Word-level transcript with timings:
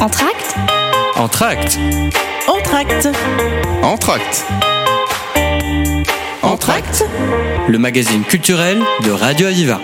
Entracte 0.00 0.54
Entracte 1.14 1.78
Entracte 2.48 3.08
Entracte 3.82 4.46
Entracte 6.42 7.04
Le 7.68 7.76
magazine 7.76 8.22
culturel 8.22 8.78
de 9.04 9.10
Radio 9.10 9.48
Aviva. 9.48 9.78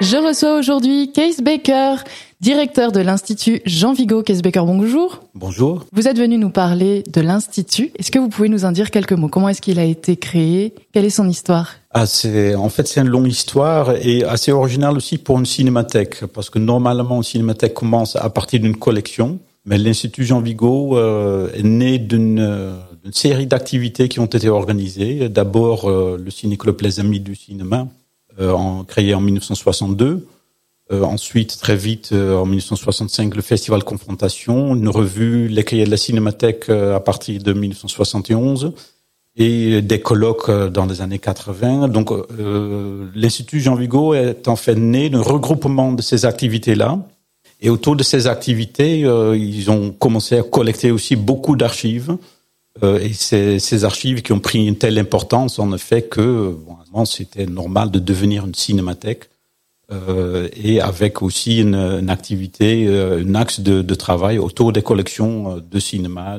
Je 0.00 0.16
reçois 0.16 0.58
aujourd'hui 0.58 1.12
Case 1.12 1.40
Baker, 1.42 1.94
directeur 2.42 2.90
de 2.90 2.98
l'Institut 2.98 3.62
Jean 3.64 3.92
Vigo. 3.92 4.24
Baker, 4.42 4.64
bonjour. 4.66 5.20
Bonjour. 5.34 5.86
Vous 5.92 6.08
êtes 6.08 6.18
venu 6.18 6.38
nous 6.38 6.50
parler 6.50 7.04
de 7.10 7.20
l'Institut. 7.20 7.92
Est-ce 7.96 8.10
que 8.10 8.18
vous 8.18 8.28
pouvez 8.28 8.48
nous 8.48 8.64
en 8.64 8.72
dire 8.72 8.90
quelques 8.90 9.12
mots? 9.12 9.28
Comment 9.28 9.48
est-ce 9.48 9.62
qu'il 9.62 9.78
a 9.78 9.84
été 9.84 10.16
créé? 10.16 10.74
Quelle 10.92 11.04
est 11.04 11.10
son 11.10 11.28
histoire? 11.28 11.74
Ah, 11.92 12.04
c'est, 12.04 12.56
en 12.56 12.68
fait, 12.68 12.88
c'est 12.88 13.00
une 13.00 13.08
longue 13.08 13.28
histoire 13.28 13.94
et 13.94 14.24
assez 14.24 14.50
originale 14.50 14.96
aussi 14.96 15.18
pour 15.18 15.38
une 15.38 15.46
cinémathèque, 15.46 16.26
parce 16.26 16.50
que 16.50 16.58
normalement, 16.58 17.18
une 17.18 17.22
cinémathèque 17.22 17.74
commence 17.74 18.16
à 18.16 18.28
partir 18.28 18.58
d'une 18.58 18.76
collection, 18.76 19.38
mais 19.64 19.78
l'Institut 19.78 20.24
Jean 20.24 20.40
Vigo 20.40 20.98
euh, 20.98 21.48
est 21.54 21.62
né 21.62 22.00
d'une, 22.00 22.74
d'une 23.04 23.12
série 23.12 23.46
d'activités 23.46 24.08
qui 24.08 24.18
ont 24.18 24.26
été 24.26 24.48
organisées. 24.48 25.28
D'abord, 25.28 25.88
euh, 25.88 26.20
le 26.20 26.30
Ciné-Club 26.32 26.80
Les 26.80 26.98
Amis 26.98 27.20
du 27.20 27.36
Cinéma, 27.36 27.86
euh, 28.40 28.50
en, 28.50 28.82
créé 28.82 29.14
en 29.14 29.20
1962. 29.20 30.26
Euh, 30.92 31.02
ensuite, 31.02 31.58
très 31.58 31.76
vite, 31.76 32.12
en 32.12 32.44
1965, 32.44 33.34
le 33.34 33.42
Festival 33.42 33.82
Confrontation, 33.84 34.74
une 34.74 34.88
revue, 34.88 35.48
Les 35.48 35.64
Cahiers 35.64 35.86
de 35.86 35.90
la 35.90 35.96
Cinémathèque 35.96 36.68
à 36.68 37.00
partir 37.00 37.42
de 37.42 37.52
1971 37.52 38.72
et 39.36 39.80
des 39.80 40.00
colloques 40.00 40.50
dans 40.50 40.86
les 40.86 41.00
années 41.00 41.18
80. 41.18 41.88
Donc, 41.88 42.10
euh, 42.12 43.08
l'Institut 43.14 43.60
Jean 43.60 43.74
Vigo 43.74 44.14
est 44.14 44.46
en 44.48 44.56
fait 44.56 44.74
né 44.74 45.08
d'un 45.08 45.22
regroupement 45.22 45.92
de 45.92 46.02
ces 46.02 46.24
activités-là. 46.24 46.98
Et 47.60 47.70
autour 47.70 47.96
de 47.96 48.02
ces 48.02 48.26
activités, 48.26 49.04
euh, 49.04 49.36
ils 49.36 49.70
ont 49.70 49.90
commencé 49.90 50.36
à 50.36 50.42
collecter 50.42 50.90
aussi 50.90 51.16
beaucoup 51.16 51.56
d'archives. 51.56 52.16
Euh, 52.82 52.98
et 52.98 53.12
ces, 53.12 53.58
ces, 53.58 53.84
archives 53.84 54.22
qui 54.22 54.32
ont 54.32 54.40
pris 54.40 54.66
une 54.66 54.76
telle 54.76 54.98
importance, 54.98 55.58
en 55.58 55.72
effet, 55.74 56.02
que 56.02 56.56
bon, 56.92 57.04
c'était 57.04 57.46
normal 57.46 57.90
de 57.90 57.98
devenir 57.98 58.46
une 58.46 58.54
cinémathèque. 58.54 59.28
Euh, 59.92 60.48
et 60.56 60.80
avec 60.80 61.22
aussi 61.22 61.60
une, 61.60 61.74
une 61.74 62.10
activité, 62.10 62.88
un 62.88 63.34
axe 63.34 63.60
de, 63.60 63.82
de, 63.82 63.94
travail 63.94 64.38
autour 64.38 64.72
des 64.72 64.82
collections 64.82 65.58
de 65.58 65.78
cinéma, 65.78 66.38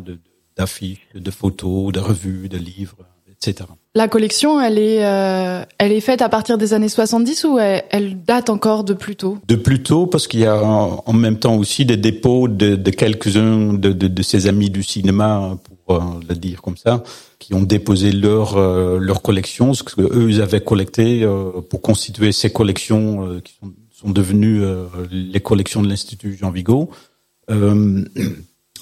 d'affiches, 0.57 1.07
de 1.13 1.31
photos, 1.31 1.93
de 1.93 1.99
revues, 1.99 2.49
de 2.49 2.57
livres, 2.57 2.97
etc. 3.31 3.65
La 3.95 4.07
collection, 4.07 4.59
elle 4.59 4.79
est, 4.79 5.05
euh, 5.05 5.63
elle 5.77 5.91
est 5.91 6.01
faite 6.01 6.23
à 6.23 6.29
partir 6.29 6.57
des 6.57 6.73
années 6.73 6.89
70 6.89 7.43
ou 7.43 7.59
elle, 7.59 7.83
elle 7.91 8.23
date 8.23 8.49
encore 8.49 8.83
de 8.83 8.95
plus 8.95 9.15
tôt? 9.15 9.37
De 9.47 9.55
plus 9.55 9.83
tôt, 9.83 10.07
parce 10.07 10.27
qu'il 10.27 10.39
y 10.39 10.47
a 10.47 10.63
en, 10.63 11.03
en, 11.05 11.13
même 11.13 11.37
temps 11.37 11.55
aussi 11.57 11.85
des 11.85 11.97
dépôts 11.97 12.47
de, 12.47 12.75
de 12.75 12.89
quelques-uns 12.89 13.73
de, 13.73 13.91
de, 13.91 14.07
de, 14.07 14.23
ses 14.23 14.47
amis 14.47 14.71
du 14.71 14.81
cinéma, 14.81 15.59
pour 15.63 15.72
euh, 15.89 15.99
le 16.29 16.35
dire 16.35 16.61
comme 16.61 16.77
ça, 16.77 17.03
qui 17.39 17.53
ont 17.53 17.61
déposé 17.61 18.13
leur 18.13 18.55
euh, 18.55 18.99
leur 18.99 19.21
collection, 19.21 19.73
ce 19.73 19.83
que 19.83 19.99
eux 19.99 20.41
avaient 20.41 20.61
collecté 20.61 21.23
euh, 21.23 21.59
pour 21.69 21.81
constituer 21.81 22.31
ces 22.31 22.53
collections 22.53 23.41
qui 23.43 23.55
sont, 23.59 23.73
sont 23.91 24.09
devenues 24.09 24.63
les 25.11 25.41
collections 25.41 25.81
de 25.81 25.89
l'Institut 25.89 26.37
Jean 26.39 26.51
Vigo. 26.51 26.89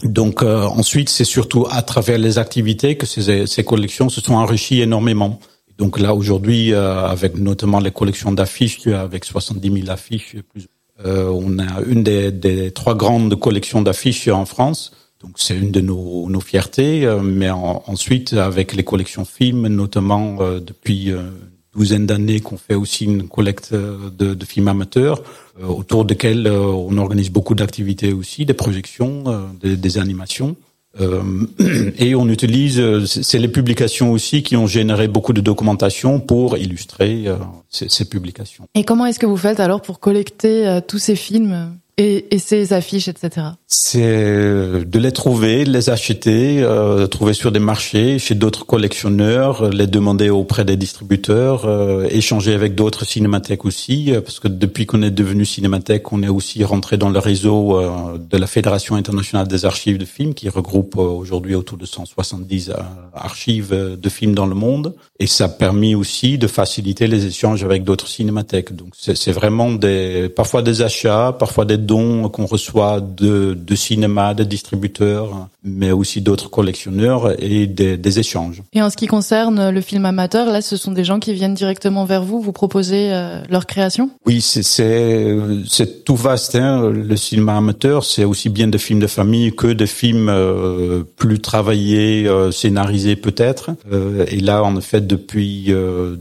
Donc 0.04 0.44
ensuite, 0.44 1.10
c'est 1.10 1.26
surtout 1.26 1.66
à 1.72 1.82
travers 1.82 2.20
les 2.20 2.38
activités 2.38 2.98
que 2.98 3.08
ces, 3.08 3.48
ces, 3.48 3.64
collections 3.64 4.10
se 4.10 4.22
sont 4.22 4.36
enrichies 4.36 4.82
énormément. 4.82 5.40
Donc 5.80 6.00
là, 6.00 6.14
aujourd'hui, 6.14 6.74
avec 6.74 7.36
notamment 7.36 7.80
les 7.80 7.92
collections 7.92 8.32
d'affiches, 8.32 8.86
avec 8.86 9.26
70 9.26 9.74
000 9.82 9.90
affiches, 9.90 10.36
plus, 10.54 10.68
on 11.04 11.58
a 11.58 11.82
une 11.88 12.04
des, 12.04 12.32
des, 12.32 12.70
trois 12.72 12.94
grandes 12.94 13.40
collections 13.40 13.82
d'affiches 13.82 14.28
en 14.28 14.46
France. 14.46 14.92
Donc 15.22 15.34
c'est 15.36 15.58
une 15.58 15.72
de 15.72 15.82
nos, 15.82 16.30
nos 16.30 16.40
fiertés. 16.40 17.08
mais 17.24 17.50
en, 17.50 17.84
ensuite, 17.88 18.34
avec 18.34 18.74
les 18.74 18.84
collections 18.84 19.26
films, 19.26 19.68
notamment 19.68 20.38
depuis 20.59 21.09
une 21.09 21.32
douzaine 21.74 22.06
d'années, 22.06 22.40
qu'on 22.40 22.58
fait 22.58 22.76
aussi 22.76 23.06
une 23.06 23.28
collecte 23.28 23.74
de, 23.74 24.34
de 24.34 24.46
films 24.46 24.68
amateurs 24.68 25.22
euh, 25.60 25.68
autour 25.68 26.06
desquels 26.06 26.48
euh, 26.48 26.60
on 26.60 26.98
organise 26.98 27.30
beaucoup 27.30 27.56
d'activités 27.56 28.14
aussi, 28.14 28.46
des 28.46 28.54
projections, 28.54 29.24
euh, 29.28 29.42
des, 29.62 29.76
des 29.78 29.98
animations. 29.98 30.56
Euh, 31.00 31.46
et 31.98 32.16
on 32.16 32.28
utilise, 32.28 33.06
c'est 33.06 33.40
les 33.40 33.48
publications 33.48 34.12
aussi 34.12 34.44
qui 34.44 34.58
ont 34.58 34.68
généré 34.68 35.08
beaucoup 35.08 35.34
de 35.34 35.42
documentation 35.42 36.20
pour 36.20 36.58
illustrer 36.58 37.28
euh, 37.28 37.38
ces, 37.70 37.88
ces, 37.90 38.06
publications. 38.06 38.66
Et 38.76 38.84
comment 38.84 39.06
est-ce 39.06 39.20
que 39.20 39.26
vous 39.26 39.38
faites 39.38 39.60
alors 39.60 39.81
pour 39.81 40.00
collecter 40.00 40.68
euh, 40.68 40.81
tous 40.86 41.00
ces 41.00 41.16
films? 41.16 41.78
Et, 41.97 42.34
et 42.34 42.40
ces 42.40 42.74
affiches, 42.74 43.07
etc. 43.07 43.47
C'est 43.68 44.84
de 44.85 45.00
les 45.00 45.12
trouver, 45.13 45.63
de 45.63 45.72
les 45.72 45.90
acheter, 45.90 46.62
euh, 46.62 47.07
trouver 47.07 47.34
sur 47.34 47.52
des 47.53 47.59
marchés, 47.59 48.19
chez 48.19 48.35
d'autres 48.35 48.66
collectionneurs, 48.66 49.69
les 49.69 49.88
demander 49.88 50.30
auprès 50.30 50.66
des 50.66 50.75
distributeurs, 50.75 51.66
euh, 51.66 52.06
échanger 52.09 52.53
avec 52.53 52.75
d'autres 52.75 53.06
cinémathèques 53.06 53.63
aussi, 53.63 54.12
parce 54.25 54.40
que 54.40 54.50
depuis 54.50 54.85
qu'on 54.85 55.01
est 55.01 55.12
devenu 55.12 55.46
cinémathèque, 55.46 56.12
on 56.12 56.22
est 56.22 56.28
aussi 56.28 56.63
rentré 56.66 56.97
dans 56.97 57.09
le 57.09 57.19
réseau 57.19 57.80
euh, 57.80 58.18
de 58.18 58.38
la 58.38 58.47
Fédération 58.47 58.96
internationale 58.96 59.47
des 59.47 59.66
archives 59.66 59.97
de 59.97 60.06
films, 60.06 60.34
qui 60.34 60.50
regroupe 60.50 60.97
aujourd'hui 60.97 61.56
autour 61.56 61.78
de 61.78 61.85
170 61.85 62.74
archives 63.13 63.97
de 63.97 64.09
films 64.09 64.35
dans 64.35 64.47
le 64.47 64.56
monde, 64.56 64.96
et 65.19 65.28
ça 65.28 65.46
a 65.46 65.50
permis 65.50 65.96
aussi 65.96 66.38
de 66.38 66.47
faciliter 66.47 67.07
les 67.07 67.25
échanges 67.25 67.63
avec 67.63 67.84
d'autres 67.84 68.07
cinémathèques. 68.07 68.75
Donc 68.75 68.90
c'est 68.97 69.31
vraiment 69.31 69.72
des, 69.72 70.30
parfois 70.30 70.62
des 70.62 70.81
achats, 70.81 71.35
parfois 71.38 71.63
des 71.63 71.78
dons 71.81 72.30
qu'on 72.30 72.46
reçoit 72.46 73.02
de, 73.02 73.53
de 73.53 73.75
cinéma, 73.75 74.34
de 74.34 74.44
distributeurs, 74.44 75.47
mais 75.64 75.92
aussi 75.92 76.22
d'autres 76.22 76.50
collectionneurs 76.50 77.42
et 77.42 77.68
des, 77.68 77.97
des, 77.97 78.19
échanges. 78.19 78.62
Et 78.74 78.81
en 78.81 78.90
ce 78.90 78.97
qui 78.97 79.08
concerne 79.08 79.69
le 79.69 79.81
film 79.81 80.06
amateur, 80.06 80.47
là, 80.47 80.62
ce 80.62 80.78
sont 80.78 80.92
des 80.92 81.03
gens 81.03 81.19
qui 81.19 81.34
viennent 81.34 81.53
directement 81.53 82.06
vers 82.06 82.24
vous, 82.24 82.42
vous 82.42 82.52
proposez 82.52 83.12
euh, 83.12 83.42
leur 83.50 83.66
création? 83.66 84.09
Oui, 84.25 84.42
c'est 84.42 84.64
c'est 84.64 86.03
tout 86.03 86.16
vaste. 86.16 86.56
Hein. 86.56 86.90
Le 86.90 87.16
cinéma 87.16 87.58
amateur, 87.58 88.03
c'est 88.03 88.24
aussi 88.24 88.50
bien 88.50 88.68
des 88.68 88.78
films 88.78 89.00
de 89.00 89.08
famille 89.08 89.53
que 89.56 89.68
des 89.68 89.88
films 89.88 90.30
euh, 90.30 91.03
plus 91.16 91.40
travaillés, 91.40 92.28
euh, 92.28 92.52
scénarisés 92.52 93.16
peut-être. 93.16 93.72
Euh, 93.92 94.25
et 94.28 94.40
là, 94.40 94.63
en 94.63 94.78
effet, 94.78 95.02
depuis 95.02 95.74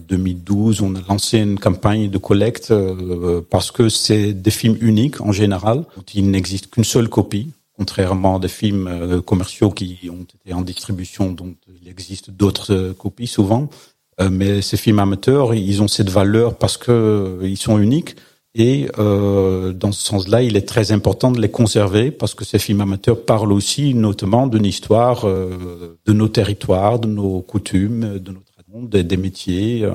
2012, 0.08 0.82
on 0.82 0.94
a 0.94 1.00
lancé 1.08 1.38
une 1.38 1.58
campagne 1.58 2.08
de 2.08 2.18
collecte 2.18 2.72
parce 3.50 3.70
que 3.70 3.88
c'est 3.88 4.32
des 4.32 4.50
films 4.50 4.76
uniques 4.80 5.20
en 5.20 5.32
général. 5.32 5.49
Il 6.14 6.30
n'existe 6.30 6.70
qu'une 6.70 6.84
seule 6.84 7.08
copie 7.08 7.50
contrairement 7.80 8.36
à 8.36 8.38
des 8.38 8.48
films 8.48 8.88
euh, 8.88 9.22
commerciaux 9.22 9.70
qui 9.70 10.10
ont 10.10 10.26
été 10.34 10.52
en 10.52 10.60
distribution, 10.60 11.32
dont 11.32 11.54
il 11.80 11.88
existe 11.88 12.30
d'autres 12.30 12.74
euh, 12.74 12.92
copies 12.92 13.26
souvent. 13.26 13.70
Euh, 14.20 14.28
mais 14.30 14.60
ces 14.60 14.76
films 14.76 14.98
amateurs, 14.98 15.54
ils 15.54 15.80
ont 15.80 15.88
cette 15.88 16.10
valeur 16.10 16.58
parce 16.58 16.76
que 16.76 17.40
ils 17.42 17.56
sont 17.56 17.78
uniques. 17.78 18.16
Et 18.54 18.88
dans 18.96 19.92
ce 19.92 20.02
sens-là, 20.02 20.42
il 20.42 20.56
est 20.56 20.68
très 20.68 20.90
important 20.90 21.30
de 21.30 21.40
les 21.40 21.52
conserver 21.52 22.10
parce 22.10 22.34
que 22.34 22.44
ces 22.44 22.58
films 22.58 22.80
amateurs 22.80 23.24
parlent 23.24 23.52
aussi 23.52 23.94
notamment 23.94 24.48
d'une 24.48 24.66
histoire 24.66 25.24
de 25.24 26.12
nos 26.12 26.26
territoires, 26.26 26.98
de 26.98 27.06
nos 27.06 27.42
coutumes, 27.42 28.18
de 28.18 28.32
notre 28.32 28.52
monde, 28.66 28.90
des, 28.90 29.16
métiers. 29.16 29.88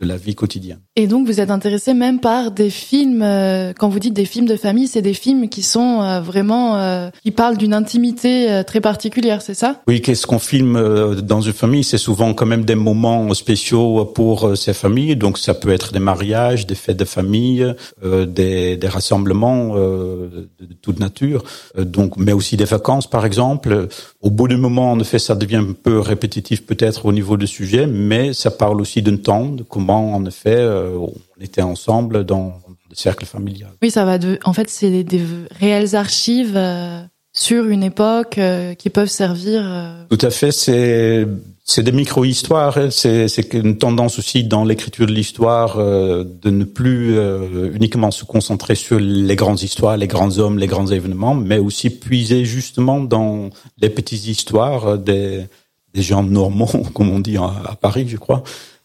De 0.00 0.06
la 0.06 0.16
vie 0.16 0.34
quotidienne. 0.34 0.80
Et 1.00 1.06
donc 1.06 1.28
vous 1.28 1.38
êtes 1.38 1.52
intéressé 1.52 1.94
même 1.94 2.18
par 2.18 2.50
des 2.50 2.70
films, 2.70 3.22
euh, 3.22 3.72
quand 3.72 3.88
vous 3.88 4.00
dites 4.00 4.14
des 4.14 4.24
films 4.24 4.46
de 4.46 4.56
famille, 4.56 4.88
c'est 4.88 5.00
des 5.00 5.14
films 5.14 5.48
qui 5.48 5.62
sont 5.62 6.02
euh, 6.02 6.20
vraiment, 6.20 6.76
euh, 6.76 7.08
qui 7.22 7.30
parlent 7.30 7.56
d'une 7.56 7.72
intimité 7.72 8.62
très 8.66 8.80
particulière, 8.80 9.40
c'est 9.40 9.54
ça? 9.54 9.80
Oui, 9.86 10.00
qu'est-ce 10.00 10.26
qu'on 10.26 10.40
filme 10.40 11.14
dans 11.22 11.40
une 11.40 11.52
famille? 11.52 11.84
C'est 11.84 11.98
souvent 11.98 12.34
quand 12.34 12.46
même 12.46 12.64
des 12.64 12.74
moments 12.74 13.32
spéciaux 13.34 14.06
pour 14.06 14.56
ces 14.56 14.74
familles, 14.74 15.14
donc 15.14 15.38
ça 15.38 15.54
peut 15.54 15.70
être 15.70 15.92
des 15.92 16.00
mariages, 16.00 16.66
des 16.66 16.74
fêtes 16.74 16.96
de 16.96 17.04
famille, 17.04 17.64
des, 18.02 18.78
rassemblements 18.82 19.76
de, 19.76 20.48
toute 20.82 20.98
nature, 20.98 21.44
donc, 21.78 22.16
mais 22.16 22.32
aussi 22.32 22.56
des 22.56 22.64
vacances 22.64 23.08
par 23.08 23.24
exemple. 23.24 23.86
Au 24.20 24.30
bout 24.30 24.48
d'un 24.48 24.56
moment, 24.56 24.90
en 24.90 24.98
effet, 24.98 25.20
ça 25.20 25.36
devient 25.36 25.56
un 25.56 25.74
peu 25.80 26.00
répétitif 26.00 26.66
peut-être 26.66 27.06
au 27.06 27.12
niveau 27.12 27.36
du 27.36 27.46
sujet, 27.46 27.86
mais 27.86 28.32
ça 28.32 28.50
parle 28.50 28.80
aussi 28.80 29.00
d'un 29.00 29.16
temps, 29.16 29.46
de 29.46 29.62
comment 29.62 30.16
en 30.16 30.24
effet 30.24 30.56
on 30.96 31.40
était 31.40 31.62
ensemble 31.62 32.24
dans 32.24 32.60
le 32.88 32.96
cercle 32.96 33.26
familial. 33.26 33.70
Oui, 33.82 33.90
ça 33.90 34.04
va 34.04 34.18
de. 34.18 34.38
En 34.44 34.52
fait, 34.52 34.68
c'est 34.70 34.90
des, 34.90 35.04
des, 35.04 35.22
réelles 35.58 35.94
archives 35.94 36.56
euh, 36.56 37.02
sur 37.32 37.66
une 37.66 37.82
époque 37.82 38.38
euh, 38.38 38.74
qui 38.74 38.90
peuvent 38.90 39.08
servir. 39.08 39.62
Euh, 39.64 40.04
Tout 40.10 40.26
à 40.26 40.30
fait. 40.30 40.52
C'est 40.52 41.26
c'est 41.64 41.82
des 41.82 41.92
micro-histoires. 41.92 42.78
Hein. 42.78 42.90
C'est 42.90 43.28
c'est 43.28 43.52
une 43.52 43.76
tendance 43.76 44.18
aussi 44.18 44.44
dans 44.44 44.64
l'écriture 44.64 45.06
de 45.06 45.12
l'histoire 45.12 45.76
de 45.76 46.50
ne 46.50 46.64
plus 46.64 47.18
uniquement 47.74 48.10
se 48.10 48.24
concentrer 48.24 48.74
sur 48.74 48.98
les 48.98 49.36
grandes 49.36 49.62
histoires, 49.62 49.98
les 49.98 50.06
grands 50.06 50.38
hommes, 50.38 50.58
les 50.58 50.66
grands 50.66 50.86
événements, 50.86 51.34
mais 51.34 51.58
aussi 51.58 51.90
puiser 51.90 52.46
justement 52.46 53.00
dans 53.00 53.50
les 53.76 53.90
petites 53.90 54.26
histoires 54.26 54.96
des 54.96 55.44
des 55.94 56.02
gens 56.02 56.22
normaux, 56.22 56.66
comme 56.94 57.10
on 57.10 57.20
dit 57.20 57.36
à 57.36 57.76
Paris, 57.80 58.06
je 58.08 58.16
crois. 58.16 58.42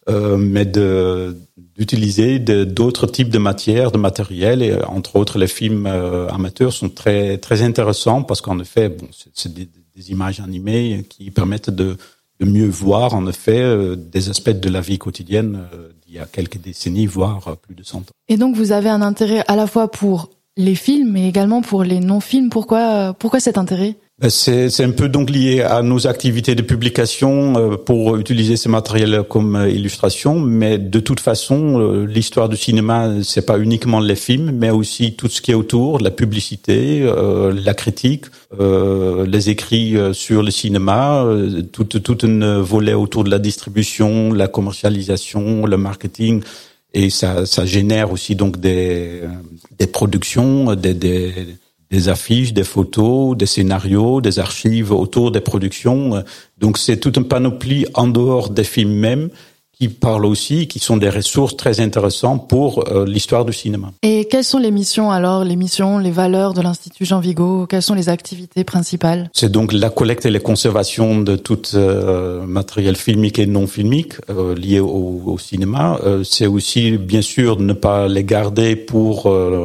Mais 0.09 0.65
de 0.65 1.38
d'utiliser 1.75 2.38
d'autres 2.38 3.07
types 3.07 3.29
de 3.29 3.39
matières, 3.39 3.91
de 3.91 3.97
matériel, 3.97 4.61
et 4.61 4.75
entre 4.83 5.15
autres 5.15 5.39
les 5.39 5.47
films 5.47 5.88
amateurs 5.88 6.71
sont 6.71 6.89
très 6.89 7.39
très 7.39 7.63
intéressants 7.63 8.21
parce 8.21 8.41
qu'en 8.41 8.59
effet, 8.59 8.89
bon, 8.89 9.07
c'est 9.33 9.51
des, 9.51 9.67
des, 9.95 10.11
images 10.11 10.39
animées 10.39 11.03
qui 11.09 11.31
permettent 11.31 11.71
de, 11.71 11.97
de 12.39 12.45
mieux 12.45 12.67
voir 12.67 13.15
en 13.15 13.25
effet 13.25 13.95
des 13.97 14.29
aspects 14.29 14.51
de 14.51 14.69
la 14.69 14.81
vie 14.81 15.00
quotidienne 15.00 15.63
d'il 16.06 16.15
y 16.15 16.19
a 16.19 16.25
quelques 16.25 16.61
décennies, 16.61 17.07
voire 17.07 17.57
plus 17.57 17.73
de 17.73 17.83
100 17.83 17.97
ans. 17.97 18.03
Et 18.27 18.38
donc 18.38 18.56
vous 18.56 18.71
avez 18.71 18.89
un 18.89 19.01
intérêt 19.01 19.44
à 19.47 19.56
la 19.56 19.65
fois 19.65 19.89
pour 19.89 20.29
les 20.57 20.75
films, 20.75 21.11
mais 21.11 21.27
également 21.27 21.61
pour 21.61 21.83
les 21.83 21.99
non-films. 21.99 22.49
Pourquoi, 22.49 23.15
pourquoi 23.17 23.39
cet 23.39 23.57
intérêt? 23.57 23.95
euh, 23.95 24.12
c'est 24.29 24.83
un 24.83 24.91
peu 24.91 25.09
donc 25.09 25.29
lié 25.29 25.61
à 25.61 25.81
nos 25.81 26.07
activités 26.07 26.55
de 26.55 26.61
publication 26.61 27.53
euh, 27.57 27.77
pour 27.77 28.15
utiliser 28.17 28.55
ces 28.55 28.69
matériels 28.69 29.23
comme 29.27 29.55
euh, 29.55 29.69
illustration, 29.69 30.39
mais 30.39 30.77
de 30.77 30.99
toute 30.99 31.19
façon, 31.19 32.03
l'histoire 32.05 32.49
du 32.49 32.57
cinéma, 32.57 33.09
c'est 33.23 33.45
pas 33.45 33.57
uniquement 33.57 33.99
les 33.99 34.15
films, 34.15 34.51
mais 34.51 34.69
aussi 34.69 35.15
tout 35.15 35.27
ce 35.27 35.41
qui 35.41 35.51
est 35.51 35.55
autour, 35.55 35.99
la 35.99 36.11
publicité, 36.11 37.05
la 37.53 37.73
critique, 37.73 38.25
les 38.59 39.49
écrits 39.49 39.95
sur 40.13 40.43
le 40.43 40.51
cinéma, 40.51 41.25
tout, 41.71 41.85
tout 41.85 42.17
un 42.23 42.59
volet 42.59 42.93
autour 42.93 43.23
de 43.23 43.29
la 43.29 43.39
distribution, 43.39 44.31
la 44.31 44.47
commercialisation, 44.47 45.65
le 45.65 45.77
marketing. 45.77 46.41
Et 46.93 47.09
ça, 47.09 47.45
ça 47.45 47.65
génère 47.65 48.11
aussi 48.11 48.35
donc 48.35 48.59
des, 48.59 49.21
des 49.79 49.87
productions, 49.87 50.75
des, 50.75 50.93
des, 50.93 51.33
des 51.94 52.10
affiches, 52.10 52.54
des 52.54 52.63
photos, 52.63 53.38
des 53.38 53.45
scénarios, 53.45 54.19
des 54.19 54.40
archives 54.40 54.92
autour 54.92 55.31
des 55.31 55.42
productions. 55.42 56.24
Donc 56.57 56.80
c'est 56.80 56.98
toute 56.98 57.18
une 57.18 57.28
panoplie 57.28 57.86
en 57.94 58.07
dehors 58.07 58.50
des 58.50 58.63
films 58.63 58.95
même 58.95 59.30
qui 59.83 59.89
parlent 59.89 60.25
aussi, 60.25 60.68
qui 60.68 60.80
sont 60.80 60.95
des 60.95 61.09
ressources 61.09 61.57
très 61.57 61.81
intéressantes 61.81 62.47
pour 62.47 62.69
euh, 62.88 63.06
l'histoire 63.06 63.44
du 63.44 63.51
cinéma. 63.51 63.91
Et 64.01 64.25
quelles 64.30 64.45
sont 64.45 64.59
les 64.59 64.71
missions 64.71 65.12
alors, 65.12 65.44
les 65.44 65.57
missions, 65.57 65.97
les 65.97 66.12
valeurs 66.12 66.53
de 66.53 66.62
l'Institut 66.62 67.03
Jean 67.03 67.19
Vigo? 67.19 67.65
Quelles 67.68 67.81
sont 67.81 67.94
les 67.94 68.07
activités 68.07 68.63
principales? 68.63 69.30
C'est 69.33 69.51
donc 69.51 69.74
la 69.74 69.89
collecte 69.89 70.25
et 70.25 70.31
la 70.31 70.39
conservation 70.39 71.19
de 71.19 71.35
tout 71.35 71.63
euh, 71.74 72.45
matériel 72.45 72.95
filmique 72.95 73.39
et 73.39 73.45
non 73.45 73.68
filmique 73.68 74.13
euh, 74.30 74.56
lié 74.56 74.80
au, 74.80 75.21
au 75.25 75.38
cinéma. 75.38 76.00
C'est 76.24 76.47
aussi 76.47 76.97
bien 76.97 77.21
sûr 77.21 77.59
ne 77.59 77.74
pas 77.74 78.07
les 78.07 78.24
garder 78.24 78.75
pour 78.75 79.13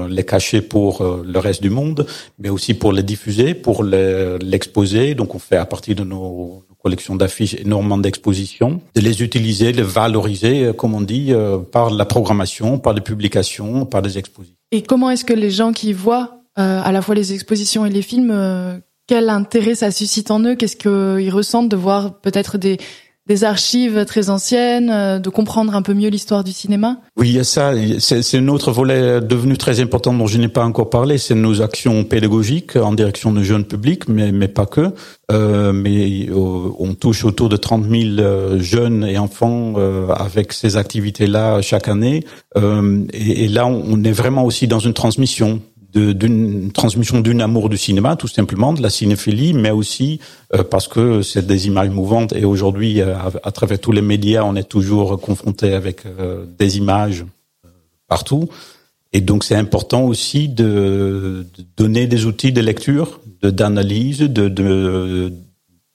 les 0.08 0.24
cacher 0.24 0.60
pour 0.62 0.92
le 1.34 1.38
reste 1.38 1.62
du 1.62 1.70
monde, 1.70 2.06
mais 2.38 2.48
aussi 2.48 2.74
pour 2.74 2.92
les 2.92 3.02
diffuser, 3.02 3.54
pour 3.54 3.84
l'exposer. 3.84 5.14
donc 5.14 5.34
on 5.34 5.38
fait 5.38 5.56
à 5.56 5.66
partir 5.66 5.94
de 5.94 6.04
nos 6.04 6.64
collection 6.88 7.16
d'affiches, 7.16 7.54
énormément 7.54 7.98
d'expositions, 7.98 8.80
de 8.94 9.00
les 9.02 9.22
utiliser, 9.22 9.72
de 9.72 9.76
les 9.76 9.82
valoriser, 9.82 10.64
euh, 10.64 10.72
comme 10.72 10.94
on 10.94 11.02
dit, 11.02 11.34
euh, 11.34 11.58
par 11.58 11.90
la 11.90 12.06
programmation, 12.06 12.78
par 12.78 12.94
les 12.94 13.02
publications, 13.02 13.84
par 13.84 14.00
les 14.00 14.16
expositions. 14.16 14.56
Et 14.72 14.80
comment 14.82 15.10
est-ce 15.10 15.26
que 15.26 15.34
les 15.34 15.50
gens 15.50 15.72
qui 15.72 15.92
voient 15.92 16.40
euh, 16.58 16.80
à 16.82 16.90
la 16.90 17.02
fois 17.02 17.14
les 17.14 17.34
expositions 17.34 17.84
et 17.84 17.90
les 17.90 18.00
films, 18.00 18.32
quel 19.06 19.28
intérêt 19.28 19.74
ça 19.74 19.90
suscite 19.90 20.30
en 20.30 20.40
eux? 20.40 20.54
Qu'est-ce 20.56 20.76
qu'ils 20.76 21.30
ressentent 21.30 21.68
de 21.68 21.76
voir 21.76 22.20
peut-être 22.20 22.56
des 22.56 22.78
des 23.28 23.44
archives 23.44 24.04
très 24.06 24.30
anciennes, 24.30 24.90
euh, 24.90 25.18
de 25.18 25.28
comprendre 25.28 25.74
un 25.74 25.82
peu 25.82 25.94
mieux 25.94 26.08
l'histoire 26.08 26.44
du 26.44 26.52
cinéma 26.52 26.96
Oui, 27.16 27.28
il 27.28 27.36
y 27.36 27.38
a 27.38 27.44
ça. 27.44 27.72
C'est 27.98 28.38
un 28.38 28.48
autre 28.48 28.72
volet 28.72 29.20
devenu 29.20 29.56
très 29.56 29.80
important 29.80 30.14
dont 30.14 30.26
je 30.26 30.38
n'ai 30.38 30.48
pas 30.48 30.64
encore 30.64 30.90
parlé. 30.90 31.18
C'est 31.18 31.34
nos 31.34 31.60
actions 31.60 32.04
pédagogiques 32.04 32.76
en 32.76 32.92
direction 32.92 33.32
de 33.32 33.42
jeunes 33.42 33.64
publics, 33.64 34.08
mais, 34.08 34.32
mais 34.32 34.48
pas 34.48 34.66
que. 34.66 34.92
Euh, 35.30 35.72
mais 35.74 36.26
euh, 36.30 36.34
on 36.78 36.94
touche 36.94 37.24
autour 37.24 37.50
de 37.50 37.56
30 37.58 37.84
000 37.84 38.02
euh, 38.18 38.58
jeunes 38.60 39.04
et 39.04 39.18
enfants 39.18 39.74
avec 40.10 40.52
ces 40.52 40.76
activités-là 40.76 41.60
chaque 41.60 41.88
année. 41.88 42.24
Et, 42.56 43.44
et, 43.44 43.48
là, 43.48 43.66
on 43.66 44.02
est 44.04 44.12
vraiment 44.12 44.44
aussi 44.44 44.66
dans 44.66 44.78
une 44.78 44.94
transmission 44.94 45.60
d'une 45.94 46.70
transmission 46.72 47.20
d'un 47.20 47.40
amour 47.40 47.68
du 47.68 47.78
cinéma, 47.78 48.16
tout 48.16 48.28
simplement, 48.28 48.72
de 48.72 48.82
la 48.82 48.90
cinéphilie, 48.90 49.54
mais 49.54 49.70
aussi 49.70 50.20
euh, 50.54 50.62
parce 50.62 50.86
que 50.86 51.22
c'est 51.22 51.46
des 51.46 51.66
images 51.66 51.88
mouvantes. 51.88 52.34
Et 52.34 52.44
aujourd'hui, 52.44 53.00
euh, 53.00 53.14
à, 53.42 53.52
travers 53.52 53.80
tous 53.80 53.92
les 53.92 54.02
médias, 54.02 54.42
on 54.44 54.54
est 54.54 54.68
toujours 54.68 55.18
confronté 55.20 55.72
avec 55.72 56.04
euh, 56.04 56.44
des 56.58 56.76
images 56.76 57.24
partout. 58.06 58.48
Et 59.14 59.22
donc, 59.22 59.44
c'est 59.44 59.54
important 59.54 60.04
aussi 60.04 60.48
de, 60.48 61.46
de, 61.56 61.64
donner 61.78 62.06
des 62.06 62.26
outils 62.26 62.52
de 62.52 62.60
lecture, 62.60 63.20
d'analyse, 63.42 64.18
de, 64.18 64.48
de 64.48 65.32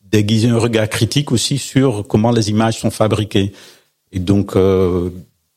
déguiser 0.01 0.49
un 0.49 0.57
regard 0.57 0.89
critique 0.89 1.31
aussi 1.31 1.59
sur 1.59 2.07
comment 2.07 2.31
les 2.31 2.49
images 2.49 2.79
sont 2.79 2.89
fabriquées. 2.89 3.53
Et 4.11 4.19
donc, 4.19 4.55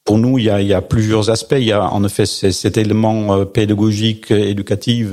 pour 0.07 0.19
nous, 0.19 0.39
il 0.39 0.45
y 0.45 0.51
a, 0.51 0.63
il 0.63 0.69
y 0.69 0.73
a 0.73 0.81
plusieurs 0.81 1.29
aspects. 1.29 1.57
Il 1.59 1.65
y 1.65 1.73
a 1.73 1.93
en 1.93 2.03
effet 2.05 2.25
cet 2.25 2.79
élément 2.79 3.35
euh, 3.35 3.45
pédagogique, 3.45 4.31
éducatif, 4.31 5.09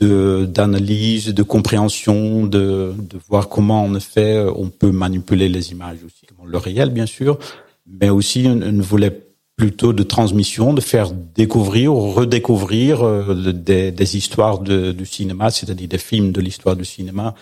d'analyse, 0.00 1.34
de 1.34 1.42
compréhension, 1.42 2.44
de, 2.46 2.94
de 2.98 3.18
voir 3.28 3.48
comment 3.48 3.84
en 3.84 3.94
effet 3.94 4.44
on 4.56 4.68
peut 4.68 4.90
manipuler 4.90 5.48
les 5.48 5.70
images 5.70 5.98
aussi, 6.04 6.26
le 6.44 6.58
réel 6.58 6.90
bien 6.90 7.06
sûr, 7.06 7.38
mais 7.86 8.10
aussi 8.10 8.46
un, 8.48 8.80
volet 8.80 9.26
plutôt 9.56 9.92
de 9.92 10.02
transmission, 10.02 10.72
de 10.72 10.80
faire 10.80 11.12
découvrir 11.12 11.94
ou 11.94 12.10
redécouvrir 12.10 13.02
euh, 13.02 13.52
des, 13.52 13.92
des, 13.92 14.16
histoires 14.16 14.58
de, 14.58 14.92
du 14.92 15.06
cinéma, 15.06 15.50
c'est-à-dire 15.50 15.88
des 15.88 15.98
films 15.98 16.32
de 16.32 16.40
l'histoire 16.40 16.74
du 16.74 16.84
cinéma 16.84 17.34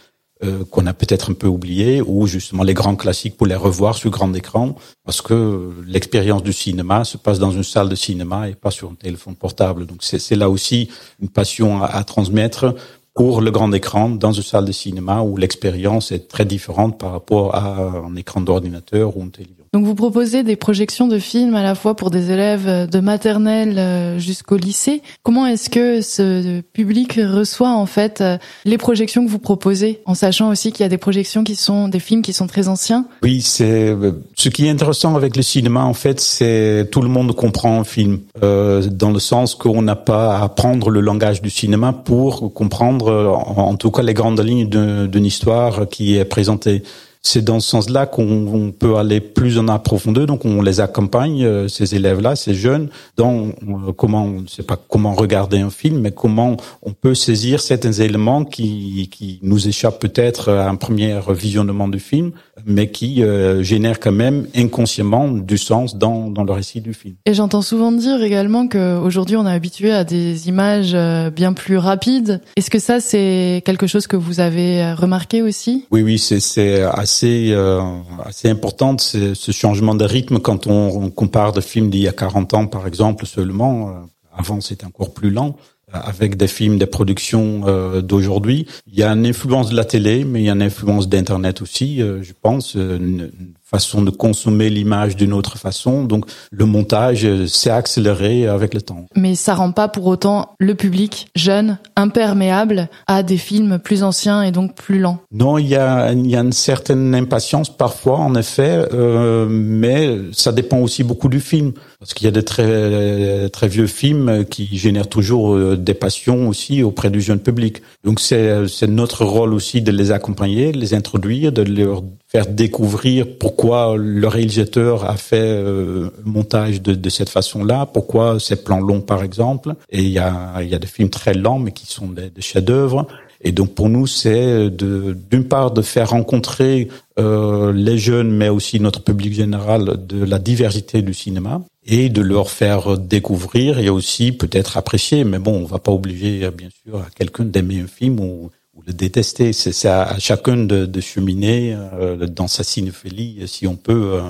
euh, 0.43 0.65
qu'on 0.65 0.87
a 0.87 0.95
peut-être 0.95 1.31
un 1.31 1.35
peu 1.35 1.47
oublié, 1.47 2.01
ou 2.01 2.27
justement 2.27 2.63
les 2.63 2.75
grands 2.75 2.97
classiques 2.97 3.37
pour 3.37 3.47
les 3.47 3.55
revoir 3.55 3.95
sur 3.95 4.11
grand 4.11 4.33
écran, 4.35 4.75
parce 5.05 5.21
que 5.21 5.71
l'expérience 5.87 6.43
du 6.43 6.53
cinéma 6.53 7.05
se 7.05 7.19
passe 7.19 7.39
dans 7.39 7.51
une 7.51 7.63
salle 7.63 7.89
de 7.89 7.95
cinéma 7.95 8.49
et 8.49 8.55
pas 8.55 8.71
sur 8.71 8.91
un 8.91 8.95
téléphone 8.95 9.37
portable. 9.37 9.87
Donc 9.87 9.99
c'est 10.03 10.37
là 10.37 10.49
aussi 10.49 10.89
une 11.21 11.29
passion 11.29 11.83
à, 11.83 11.87
à, 11.87 12.05
transmettre 12.05 12.75
pour 13.15 13.41
le 13.43 13.51
grand 13.51 13.73
écran 13.73 14.09
dans 14.09 14.33
une 14.33 14.43
salle 14.43 14.65
de 14.65 14.73
cinéma 14.73 15.21
où 15.21 15.37
l'expérience 15.37 16.11
est 16.13 16.29
très 16.29 16.45
différente 16.47 16.99
par 16.99 17.13
rapport 17.13 17.55
à 17.55 17.77
un 18.07 18.17
écran 18.17 18.41
d'ordinateur 18.41 19.17
ou 19.17 19.23
une 19.23 19.31
télévision. 19.31 19.60
Donc 19.73 19.85
vous 19.85 19.95
proposez 19.95 20.43
des 20.43 20.57
projections 20.57 21.07
de 21.07 21.21
films 21.21 21.55
à 21.55 21.63
la 21.63 21.77
fois 21.77 21.95
pour 21.95 22.11
des 22.11 22.33
élèves 22.33 22.91
de 22.91 22.99
maternelle 22.99 23.79
euh, 23.79 24.19
jusqu'au 24.19 24.57
lycée. 24.57 25.01
Comment 25.23 25.47
est-ce 25.47 25.71
que 25.71 26.01
ce 26.01 26.61
public 26.61 27.21
reçoit 27.23 27.71
en 27.71 27.87
fait 27.87 28.21
euh, 28.21 28.37
les 28.65 28.79
projections 28.79 29.25
que 29.25 29.31
vous 29.31 29.39
proposez, 29.39 30.01
en 30.07 30.15
sachant 30.15 30.49
aussi 30.49 30.73
qu'il 30.73 30.83
y 30.83 30.87
a 30.87 30.89
des 30.89 30.99
projections 30.99 31.45
qui 31.45 31.55
sont 31.55 31.87
des 31.87 32.01
films 32.01 32.23
qui 32.23 32.33
sont 32.33 32.49
très 32.49 32.67
anciens? 32.67 33.07
Oui, 33.23 33.43
c'est 33.43 33.97
ce 34.35 34.49
qui 34.49 34.67
est 34.67 34.71
intéressant 34.71 35.15
avec 35.15 35.37
le 35.37 35.43
cinéma 35.43 35.85
en 35.85 35.95
fait, 35.95 36.19
c'est 36.19 36.89
tout 36.91 37.01
le 37.01 37.09
monde 37.09 37.33
comprend 37.37 37.79
un 37.79 37.85
film 37.85 38.19
euh, 38.43 38.83
dans 38.83 39.13
le 39.13 39.21
sens 39.21 39.55
qu'on 39.55 39.83
n'a 39.83 39.95
pas 39.95 40.37
à 40.37 40.43
apprendre 40.43 40.91
le 40.91 41.01
langage 41.01 41.43
du 41.43 41.51
cinéma 41.51 41.93
pour 41.93 42.53
comprendre 42.53 43.41
en, 43.57 43.77
tout 43.77 43.93
cas 43.93 44.03
les 44.03 44.15
grandes 44.15 44.45
lignes 44.45 44.69
d'une 44.69 45.25
histoire 45.25 45.89
qui 45.89 46.17
est 46.17 46.25
présentée 46.25 46.83
c'est 47.23 47.45
dans 47.45 47.61
ce 47.61 47.69
sens-là 47.69 48.07
qu'on 48.07 48.73
peut 48.77 48.97
aller 48.97 49.21
plus 49.21 49.59
en 49.59 49.79
profondeur. 49.79 50.27
Donc, 50.27 50.45
on 50.45 50.63
les 50.63 50.81
accompagne, 50.81 51.45
euh, 51.45 51.69
ces 51.69 51.95
élèves-là, 51.95 52.35
ces 52.35 52.55
jeunes, 52.55 52.89
dans 53.17 53.49
euh, 53.49 53.93
comment, 53.97 54.29
c'est 54.49 54.67
pas 54.67 54.79
comment 54.89 55.13
regarder 55.13 55.59
un 55.59 55.71
film, 55.71 56.01
mais 56.01 56.13
comment 56.13 56.57
on 56.83 56.93
peut 56.93 57.15
saisir 57.15 57.61
certains 57.61 57.93
éléments 57.93 58.45
qui, 58.45 59.09
qui 59.13 59.39
nous 59.43 59.69
échappent 59.69 60.01
peut-être 60.01 60.51
à 60.51 60.69
un 60.69 60.77
premier 60.77 61.19
visionnement 61.29 61.89
du 61.89 61.99
film, 61.99 62.33
mais 62.65 62.91
qui 62.91 63.23
euh, 63.23 63.63
génèrent 63.63 64.01
quand 64.01 64.13
même 64.13 64.47
inconsciemment 64.57 65.29
du 65.29 65.59
sens 65.59 65.97
dans, 65.97 66.31
dans 66.31 66.45
le 66.45 66.53
récit 66.53 66.81
du 66.81 66.95
film. 66.95 67.17
Et 67.27 67.35
j'entends 67.35 67.63
souvent 67.63 67.93
dire 67.93 68.23
également 68.23 68.67
qu'aujourd'hui, 68.67 69.37
on 69.37 69.47
est 69.47 69.53
habitué 69.53 69.93
à 69.93 70.05
des 70.05 70.49
images 70.49 70.97
bien 71.33 71.53
plus 71.53 71.77
rapides. 71.77 72.41
Est-ce 72.57 72.71
que 72.71 72.79
ça, 72.79 73.01
c'est 73.01 73.63
quelque 73.67 73.87
chose 73.87 74.07
que 74.07 74.17
vous 74.17 74.41
avez 74.41 74.93
remarqué 74.95 75.43
aussi? 75.43 75.85
Oui, 75.91 76.03
oui, 76.03 76.19
c'est 76.19 76.83
assez 76.83 77.10
euh, 77.25 77.81
assez 78.25 78.49
importante, 78.49 79.01
c'est 79.01 79.35
ce 79.35 79.53
changement 79.53 79.95
de 79.95 80.05
rythme 80.05 80.39
quand 80.39 80.67
on, 80.67 81.11
compare 81.11 81.53
des 81.53 81.61
films 81.61 81.91
d'il 81.91 82.01
y 82.01 82.09
a 82.09 82.13
40 82.13 82.55
ans, 82.55 82.67
par 82.67 82.87
exemple, 82.87 83.27
seulement. 83.27 83.91
Euh, 83.91 83.93
avant, 84.33 84.61
c'était 84.61 84.87
encore 84.87 85.13
plus 85.13 85.31
lent 85.31 85.57
euh, 85.95 85.99
avec 86.03 86.37
des 86.37 86.47
films, 86.47 86.79
des 86.79 86.87
productions 86.87 87.61
d'aujourd'hui. 88.01 88.67
Il 88.87 88.99
y 88.99 89.03
a 89.03 89.11
une 89.11 89.27
influence 89.27 89.71
de 89.71 89.77
la 89.77 89.85
télé, 89.85 90.25
mais 90.25 90.41
il 90.43 90.45
y 90.47 90.51
a 90.51 90.53
une 90.53 90.63
influence 90.63 91.09
d'Internet 91.09 91.63
aussi, 91.63 91.99
je 91.99 92.33
pense, 92.41 92.75
une, 92.75 93.31
façon 93.71 94.03
de 94.03 94.11
consommer 94.11 94.69
l'image 94.69 95.17
d'une 95.17 95.33
autre 95.33 95.59
façon. 95.59 96.05
Donc 96.05 96.27
le 96.51 96.67
montage 96.67 97.27
s'est 97.47 97.71
accéléré 97.71 98.47
avec 98.47 98.75
le 98.75 98.83
temps. 98.83 99.07
Mais 99.17 99.35
ça 99.35 99.55
rend 99.55 99.73
pas 99.73 99.89
pour 99.89 100.07
autant 100.07 100.55
le 100.59 100.75
public 100.75 101.29
jeune 101.37 101.79
imperméable 101.97 102.89
à 103.07 103.23
des 103.23 103.37
films 103.37 103.79
plus 103.79 104.03
anciens 104.03 104.43
et 104.43 104.51
donc 104.51 104.75
plus 104.75 104.99
lents. 104.99 105.19
Non, 105.33 105.59
il 105.59 105.69
y 105.69 105.77
a, 105.77 106.13
il 106.13 106.27
y 106.29 106.37
a 106.37 106.41
une 106.41 106.53
certaine 106.53 107.15
impatience 107.15 107.71
parfois, 107.71 108.19
en 108.19 108.35
effet, 108.35 108.87
euh, 108.93 109.47
mais 109.49 110.19
ça 110.33 110.53
dépend 110.53 110.79
aussi 110.79 111.05
beaucoup 111.05 111.29
du 111.29 111.41
film. 111.41 111.73
Parce 111.99 112.15
qu'il 112.15 112.25
y 112.25 112.29
a 112.29 112.33
des 112.33 112.45
très 112.45 113.49
très 113.51 113.69
vieux 113.69 113.87
films 113.87 114.45
qui 114.47 114.67
génèrent 114.77 115.09
toujours 115.09 115.55
euh, 115.55 115.77
des 115.77 115.95
passions 115.95 116.49
aussi 116.49 116.83
auprès 116.83 117.11
du 117.11 117.21
jeune 117.21 117.41
public. 117.41 117.83
Donc 118.05 118.21
c'est 118.21 118.87
notre 118.89 119.25
rôle 119.25 119.55
aussi 119.55 119.83
de 119.83 119.93
les 119.93 120.11
accompagner, 120.11 120.73
de 120.73 120.79
les 120.79 120.95
introduire, 120.95 121.53
de 121.53 121.63
leur 121.63 122.03
faire 122.31 122.47
découvrir 122.47 123.27
pourquoi 123.39 123.97
le 123.97 124.29
réalisateur 124.29 125.05
a 125.05 125.17
fait 125.17 125.41
euh, 125.41 126.11
montage 126.25 126.81
de, 126.81 126.95
de 126.95 127.09
cette 127.09 127.29
façon-là, 127.29 127.87
pourquoi 127.87 128.39
ces 128.39 128.57
plans 128.63 128.81
longs 128.81 129.01
par 129.01 129.25
exemple. 129.25 129.75
Et 129.91 130.03
il 130.03 130.11
y 130.11 130.21
a, 130.21 130.63
y 130.63 130.75
a 130.75 130.79
des 130.79 130.87
films 130.87 131.11
très 131.11 131.35
lents 131.35 131.59
mais 131.59 131.73
qui 131.73 131.87
sont 131.87 132.07
des, 132.07 132.31
des 132.31 132.41
chefs-d'œuvre. 132.41 133.09
Et 133.43 133.53
donc 133.53 133.75
pour 133.75 133.89
nous, 133.89 134.07
c'est 134.07 134.71
d'une 134.71 135.45
part 135.49 135.71
de 135.73 135.83
faire 135.83 136.11
rencontrer 136.11 136.89
euh, 137.19 137.73
les 137.73 137.99
jeunes, 137.99 138.31
mais 138.31 138.49
aussi 138.49 138.79
notre 138.81 139.03
public 139.03 139.33
général, 139.33 140.07
de 140.07 140.25
la 140.25 140.39
diversité 140.39 141.03
du 141.03 141.15
cinéma 141.15 141.63
et 141.87 142.11
de 142.11 142.21
leur 142.21 142.51
faire 142.51 142.99
découvrir 142.99 143.79
et 143.79 143.89
aussi 143.89 144.33
peut-être 144.33 144.77
apprécier. 144.77 145.25
Mais 145.25 145.39
bon, 145.39 145.63
on 145.63 145.65
va 145.65 145.79
pas 145.79 145.91
obliger 145.91 146.49
bien 146.51 146.69
sûr 146.85 146.99
à 146.99 147.09
quelqu'un 147.17 147.45
d'aimer 147.45 147.81
un 147.81 147.87
film 147.87 148.21
ou 148.21 148.51
le 148.87 148.93
détester. 148.93 149.53
C'est 149.53 149.89
à, 149.89 150.19
chacun 150.19 150.57
de, 150.57 150.87
de 150.87 151.01
cheminer 151.01 151.77
euh, 151.95 152.27
dans 152.27 152.49
sa 152.49 152.65
cinéphilie 152.65 153.43
si 153.47 153.67
on 153.67 153.77
peut 153.77 154.13
euh, 154.15 154.21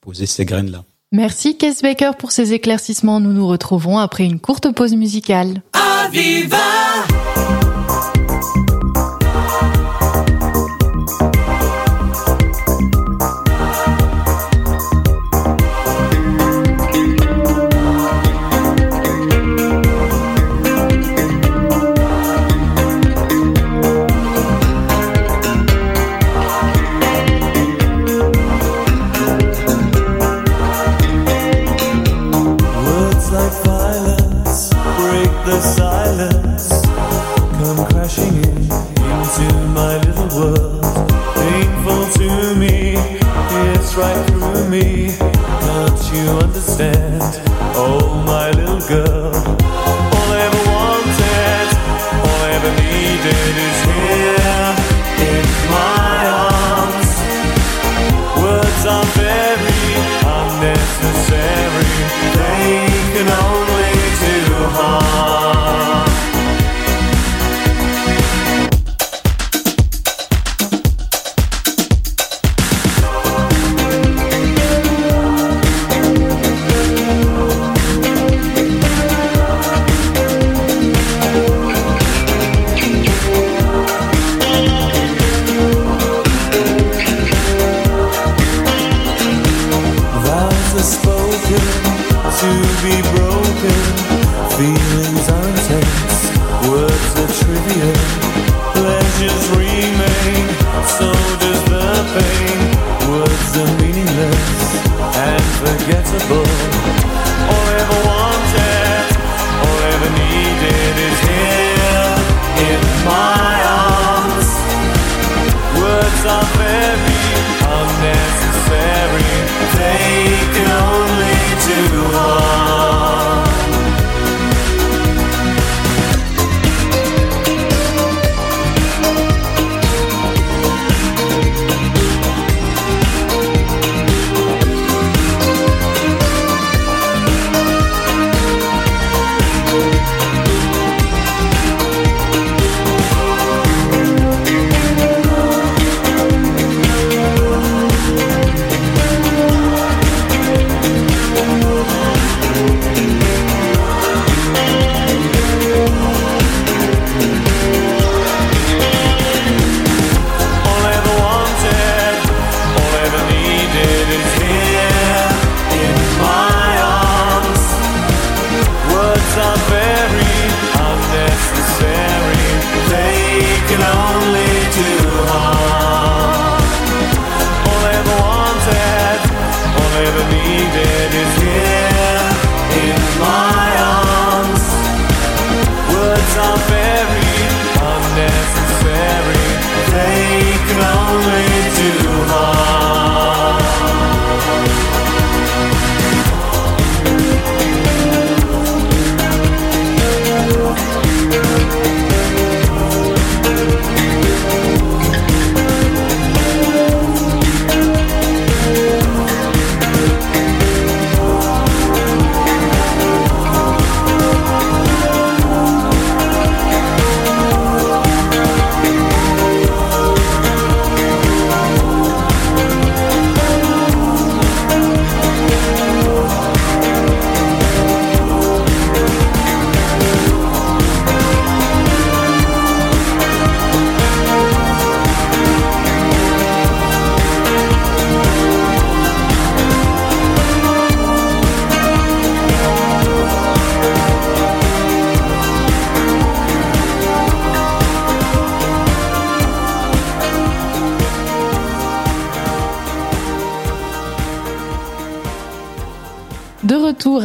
poser 0.00 0.26
ces 0.26 0.44
graines-là. 0.44 0.84
Merci 1.12 1.56
Kess 1.56 1.82
Baker 1.82 2.12
pour 2.18 2.30
ces 2.30 2.52
éclaircissements. 2.52 3.18
Nous 3.18 3.32
nous 3.32 3.46
retrouvons 3.46 3.98
après 3.98 4.24
une 4.24 4.38
courte 4.38 4.72
pause 4.72 4.94
musicale. 4.94 5.62
Retour 5.74 7.09
into 38.60 39.46
my 39.74 39.96
little 40.04 40.28
world. 40.36 40.82
Painful 41.34 42.04
to 42.18 42.54
me, 42.56 42.94
it's 43.72 43.94
right 43.94 44.26
through 44.28 44.68
me. 44.68 45.16
Can't 45.64 46.02
you 46.12 46.28
understand? 46.44 47.22
Oh, 47.74 48.22
my 48.26 48.50
little 48.50 48.80
girl. 48.88 49.32
All 49.34 50.28
I 50.32 50.40
ever 50.48 50.62
wanted, 50.74 51.68
all 52.26 52.40
I 52.44 52.50
ever 52.58 52.72
needed 52.82 53.69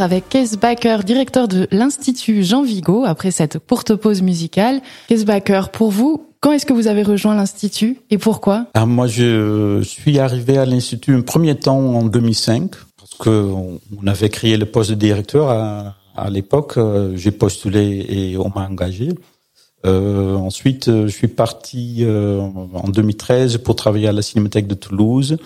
avec 0.06 0.30
Kees 0.30 0.56
Baker, 0.62 1.00
directeur 1.04 1.48
de 1.48 1.68
l'Institut 1.72 2.44
Jean 2.44 2.62
Vigo, 2.62 3.04
après 3.06 3.32
cette 3.32 3.58
courte 3.58 3.96
pause 3.96 4.22
musicale. 4.22 4.82
Kees 5.08 5.26
Baker, 5.26 5.64
pour 5.74 5.90
vous, 5.90 6.28
quand 6.42 6.52
est-ce 6.52 6.68
que 6.68 6.74
vous 6.74 6.86
avez 6.86 7.02
rejoint 7.02 7.36
l'Institut 7.36 7.98
et 8.12 8.20
pourquoi? 8.20 8.68
Ah, 8.76 8.86
Moi, 8.86 9.08
je 9.08 9.82
suis 9.82 10.20
arrivé 10.20 10.60
à 10.60 10.66
l'Institut 10.66 11.16
un 11.16 11.22
premier 11.22 11.56
temps 11.56 11.80
en 11.80 12.04
2005, 12.04 12.72
parce 12.98 13.16
qu'on 13.16 13.80
avait 14.06 14.30
créé 14.30 14.58
le 14.58 14.68
poste 14.68 14.92
de 14.92 14.96
directeur 14.96 15.50
à, 15.50 16.30
l'époque. 16.30 16.78
Euh, 16.78 17.18
j'ai 17.18 17.32
postulé 17.32 18.06
et 18.08 18.38
on 18.38 18.50
m'a 18.50 18.68
engagé. 18.70 19.10
Euh, 19.86 20.36
ensuite, 20.36 20.86
je 20.86 21.08
suis 21.08 21.28
parti 21.28 21.98
euh, 22.02 22.40
en 22.40 22.90
2013 22.90 23.58
pour 23.58 23.76
travailler 23.76 24.08
à 24.08 24.12
la 24.12 24.22
Cinémathèque 24.22 24.68
de 24.68 24.76
Toulouse 24.76 25.38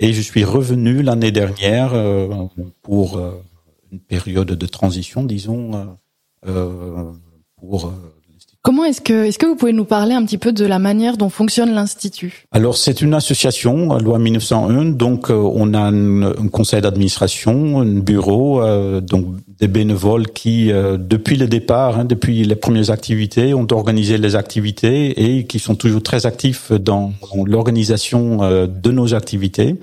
et 0.00 0.12
je 0.12 0.20
suis 0.20 0.44
revenu 0.44 1.02
l'année 1.02 1.32
dernière 1.32 1.92
euh, 1.94 2.28
pour 2.82 3.18
euh, 3.18 3.32
une 3.96 4.00
période 4.00 4.48
de 4.48 4.66
transition, 4.66 5.24
disons, 5.24 5.96
euh, 6.46 7.12
pour 7.58 7.92
Comment 8.62 8.84
est-ce 8.84 9.00
que 9.00 9.26
est-ce 9.26 9.38
que 9.38 9.46
vous 9.46 9.54
pouvez 9.54 9.72
nous 9.72 9.84
parler 9.84 10.12
un 10.12 10.24
petit 10.24 10.38
peu 10.38 10.52
de 10.52 10.66
la 10.66 10.80
manière 10.80 11.16
dont 11.16 11.28
fonctionne 11.28 11.72
l'institut? 11.72 12.46
Alors 12.50 12.76
c'est 12.76 13.00
une 13.00 13.14
association, 13.14 13.96
loi 13.98 14.18
1901, 14.18 14.86
donc 14.86 15.30
on 15.30 15.72
a 15.72 15.78
un, 15.78 16.48
conseil 16.48 16.80
d'administration, 16.80 17.80
un 17.82 18.00
bureau, 18.00 18.60
donc 19.02 19.36
des 19.60 19.68
bénévoles 19.68 20.26
qui, 20.32 20.72
depuis 20.72 21.36
le 21.36 21.46
départ, 21.46 22.00
hein, 22.00 22.04
depuis 22.04 22.42
les 22.42 22.56
premières 22.56 22.90
activités, 22.90 23.54
ont 23.54 23.68
organisé 23.70 24.18
les 24.18 24.34
activités 24.34 25.36
et 25.36 25.46
qui 25.46 25.60
sont 25.60 25.76
toujours 25.76 26.02
très 26.02 26.26
actifs 26.26 26.72
dans 26.72 27.12
l'organisation 27.46 28.66
de 28.66 28.90
nos 28.90 29.14
activités. 29.14 29.76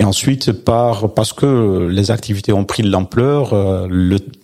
Et 0.00 0.04
ensuite, 0.04 0.52
par 0.52 1.12
parce 1.12 1.34
que 1.34 1.86
les 1.86 2.10
activités 2.10 2.54
ont 2.54 2.64
pris 2.64 2.82
de 2.82 2.88
l'ampleur, 2.88 3.52
euh, 3.52 3.86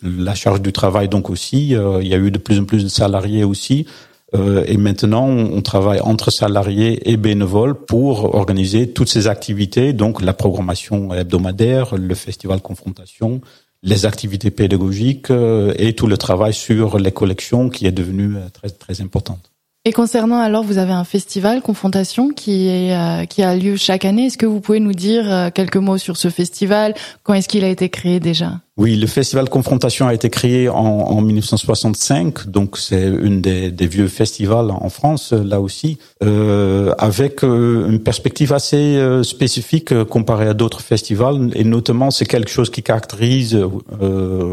la 0.03 0.35
charge 0.35 0.61
du 0.61 0.71
travail 0.71 1.09
donc 1.09 1.31
aussi, 1.31 1.75
euh, 1.75 2.03
il 2.03 2.09
y 2.09 2.13
a 2.13 2.19
eu 2.19 2.31
de 2.31 2.37
plus 2.37 2.59
en 2.61 2.65
plus 2.65 2.85
de 2.85 2.91
salariés 2.91 3.43
aussi. 3.43 3.87
Euh, 4.35 4.65
et 4.67 4.77
maintenant, 4.77 5.27
on, 5.27 5.63
travaille 5.63 6.01
entre 6.01 6.31
salariés 6.31 7.11
et 7.11 7.17
bénévoles 7.17 7.75
pour 7.75 8.35
organiser 8.35 8.91
toutes 8.91 9.09
ces 9.09 9.29
activités, 9.29 9.95
donc 9.95 10.21
la 10.21 10.35
programmation 10.35 11.15
hebdomadaire, 11.15 11.97
le 11.97 12.15
festival 12.15 12.61
confrontation, 12.61 13.41
les 13.83 14.05
activités 14.05 14.51
pédagogiques 14.51 15.31
et 15.31 15.95
tout 15.95 16.07
le 16.07 16.19
travail 16.19 16.53
sur 16.53 16.99
les 16.99 17.13
collections 17.13 17.71
qui 17.71 17.87
est 17.87 17.93
devenu 17.93 18.35
très 18.53 18.69
très 18.69 19.01
importante. 19.01 19.51
Et 19.89 19.93
concernant 19.93 20.41
alors, 20.41 20.65
vous 20.65 20.79
avez 20.79 20.91
un 20.91 21.05
festival 21.05 21.63
Confrontation 21.63 22.31
qui 22.31 22.91
euh, 22.91 23.25
qui 23.25 23.45
a 23.45 23.55
lieu 23.55 23.77
chaque 23.77 24.05
année. 24.05 24.27
Est-ce 24.27 24.37
que 24.37 24.45
vous 24.45 24.61
pouvez 24.61 24.81
nous 24.81 24.93
dire 24.93 25.33
euh, 25.33 25.49
quelques 25.51 25.77
mots 25.77 25.97
sur 25.97 26.17
ce 26.17 26.29
festival? 26.29 26.93
Quand 27.23 27.35
est-ce 27.35 27.49
qu'il 27.49 27.63
a 27.63 27.69
été 27.69 27.89
créé 27.89 28.19
déjà? 28.19 28.55
Oui, 28.79 28.97
le 28.97 29.07
festival 29.07 29.49
Confrontation 29.49 30.07
a 30.07 30.13
été 30.13 30.29
créé 30.29 30.69
en, 30.69 30.77
en 30.77 31.23
1965, 31.23 32.47
donc 32.51 32.77
c'est 32.77 33.07
une 33.07 33.41
des, 33.41 33.71
des, 33.71 33.87
vieux 33.87 34.07
festivals 34.07 34.71
en 34.71 34.91
France, 34.91 35.33
là 35.33 35.63
aussi, 35.63 35.97
euh, 36.23 36.93
avec 36.99 37.43
euh, 37.43 37.89
une 37.89 38.01
perspective 38.01 38.53
assez 38.53 38.77
euh, 38.77 39.23
spécifique 39.23 39.93
euh, 39.93 40.05
comparée 40.05 40.47
à 40.47 40.53
d'autres 40.53 40.83
festivals, 40.83 41.53
et 41.55 41.65
notamment 41.65 42.11
c'est 42.11 42.27
quelque 42.27 42.51
chose 42.51 42.69
qui 42.69 42.83
caractérise 42.83 43.59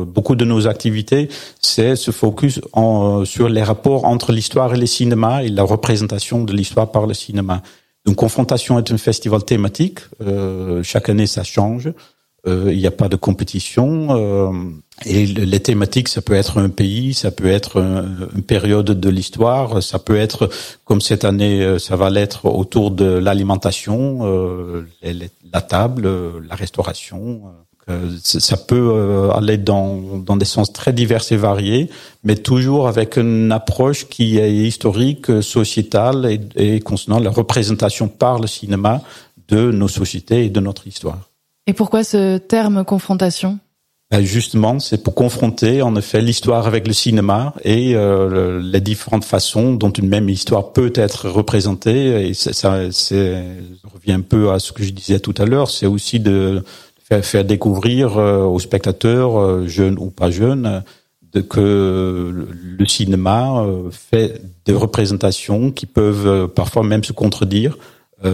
beaucoup 0.07 0.37
de 0.37 0.45
nos 0.45 0.67
activités, 0.67 1.27
c'est 1.59 1.97
ce 1.97 2.11
focus 2.11 2.61
en, 2.71 3.25
sur 3.25 3.49
les 3.49 3.61
rapports 3.61 4.05
entre 4.05 4.31
l'histoire 4.31 4.73
et 4.73 4.77
le 4.77 4.85
cinéma 4.85 5.43
et 5.43 5.49
la 5.49 5.63
représentation 5.63 6.45
de 6.45 6.53
l'histoire 6.53 6.91
par 6.91 7.07
le 7.07 7.13
cinéma. 7.13 7.61
Donc 8.05 8.15
Confrontation 8.15 8.79
est 8.79 8.89
un 8.89 8.97
festival 8.97 9.43
thématique, 9.43 9.99
chaque 10.83 11.09
année 11.09 11.27
ça 11.27 11.43
change. 11.43 11.89
Euh, 12.45 12.73
il 12.73 12.77
n'y 12.77 12.87
a 12.87 12.91
pas 12.91 13.07
de 13.07 13.15
compétition. 13.15 14.07
Euh, 14.11 14.51
et 15.05 15.25
les 15.25 15.59
thématiques, 15.61 16.09
ça 16.09 16.21
peut 16.21 16.33
être 16.33 16.59
un 16.59 16.69
pays, 16.69 17.13
ça 17.13 17.31
peut 17.31 17.47
être 17.47 17.77
une 17.77 18.43
période 18.43 18.85
de 18.85 19.09
l'histoire, 19.09 19.81
ça 19.81 19.97
peut 19.97 20.17
être, 20.17 20.49
comme 20.83 20.99
cette 20.99 21.23
année, 21.23 21.61
euh, 21.61 21.79
ça 21.79 21.95
va 21.95 22.09
l'être 22.09 22.45
autour 22.45 22.91
de 22.91 23.05
l'alimentation, 23.05 24.83
la 25.01 25.61
table, 25.61 26.09
la 26.47 26.55
restauration. 26.55 27.43
Ça 28.21 28.55
peut 28.55 29.29
aller 29.33 29.57
dans, 29.57 30.17
dans 30.19 30.37
des 30.37 30.45
sens 30.45 30.71
très 30.71 30.93
divers 30.93 31.23
et 31.31 31.35
variés, 31.35 31.89
mais 32.23 32.35
toujours 32.35 32.87
avec 32.87 33.17
une 33.17 33.51
approche 33.51 34.07
qui 34.07 34.37
est 34.37 34.53
historique, 34.53 35.41
sociétale 35.41 36.25
et, 36.25 36.75
et 36.75 36.79
concernant 36.79 37.19
la 37.19 37.29
représentation 37.29 38.07
par 38.07 38.39
le 38.39 38.47
cinéma 38.47 39.01
de 39.49 39.71
nos 39.71 39.89
sociétés 39.89 40.45
et 40.45 40.49
de 40.49 40.61
notre 40.61 40.87
histoire. 40.87 41.32
Et 41.65 41.73
pourquoi 41.73 42.03
ce 42.03 42.37
terme 42.37 42.83
confrontation? 42.83 43.59
Ben, 44.11 44.23
Justement, 44.23 44.79
c'est 44.79 45.01
pour 45.01 45.15
confronter 45.15 45.81
en 45.81 45.95
effet 45.95 46.21
l'histoire 46.21 46.67
avec 46.67 46.87
le 46.87 46.93
cinéma 46.93 47.53
et 47.63 47.95
euh, 47.95 48.61
les 48.61 48.81
différentes 48.81 49.23
façons 49.23 49.73
dont 49.73 49.89
une 49.89 50.09
même 50.09 50.29
histoire 50.29 50.73
peut 50.73 50.91
être 50.93 51.29
représentée. 51.29 52.27
Et 52.27 52.33
ça, 52.33 52.53
ça 52.53 52.73
revient 52.73 54.11
un 54.11 54.21
peu 54.21 54.51
à 54.51 54.59
ce 54.59 54.73
que 54.73 54.83
je 54.83 54.91
disais 54.91 55.19
tout 55.19 55.33
à 55.37 55.45
l'heure. 55.45 55.71
C'est 55.71 55.85
aussi 55.85 56.19
de 56.19 56.63
faire, 57.09 57.45
découvrir 57.45 58.17
euh, 58.17 58.43
aux 58.43 58.59
spectateurs, 58.59 59.39
euh, 59.39 59.67
jeunes 59.67 59.97
ou 59.97 60.09
pas 60.09 60.31
jeunes, 60.31 60.83
que 61.49 62.45
le 62.77 62.85
cinéma 62.85 63.65
fait 63.89 64.39
des 64.65 64.73
représentations 64.73 65.71
qui 65.71 65.87
peuvent 65.87 66.47
parfois 66.49 66.83
même 66.83 67.03
se 67.03 67.11
contredire 67.11 67.75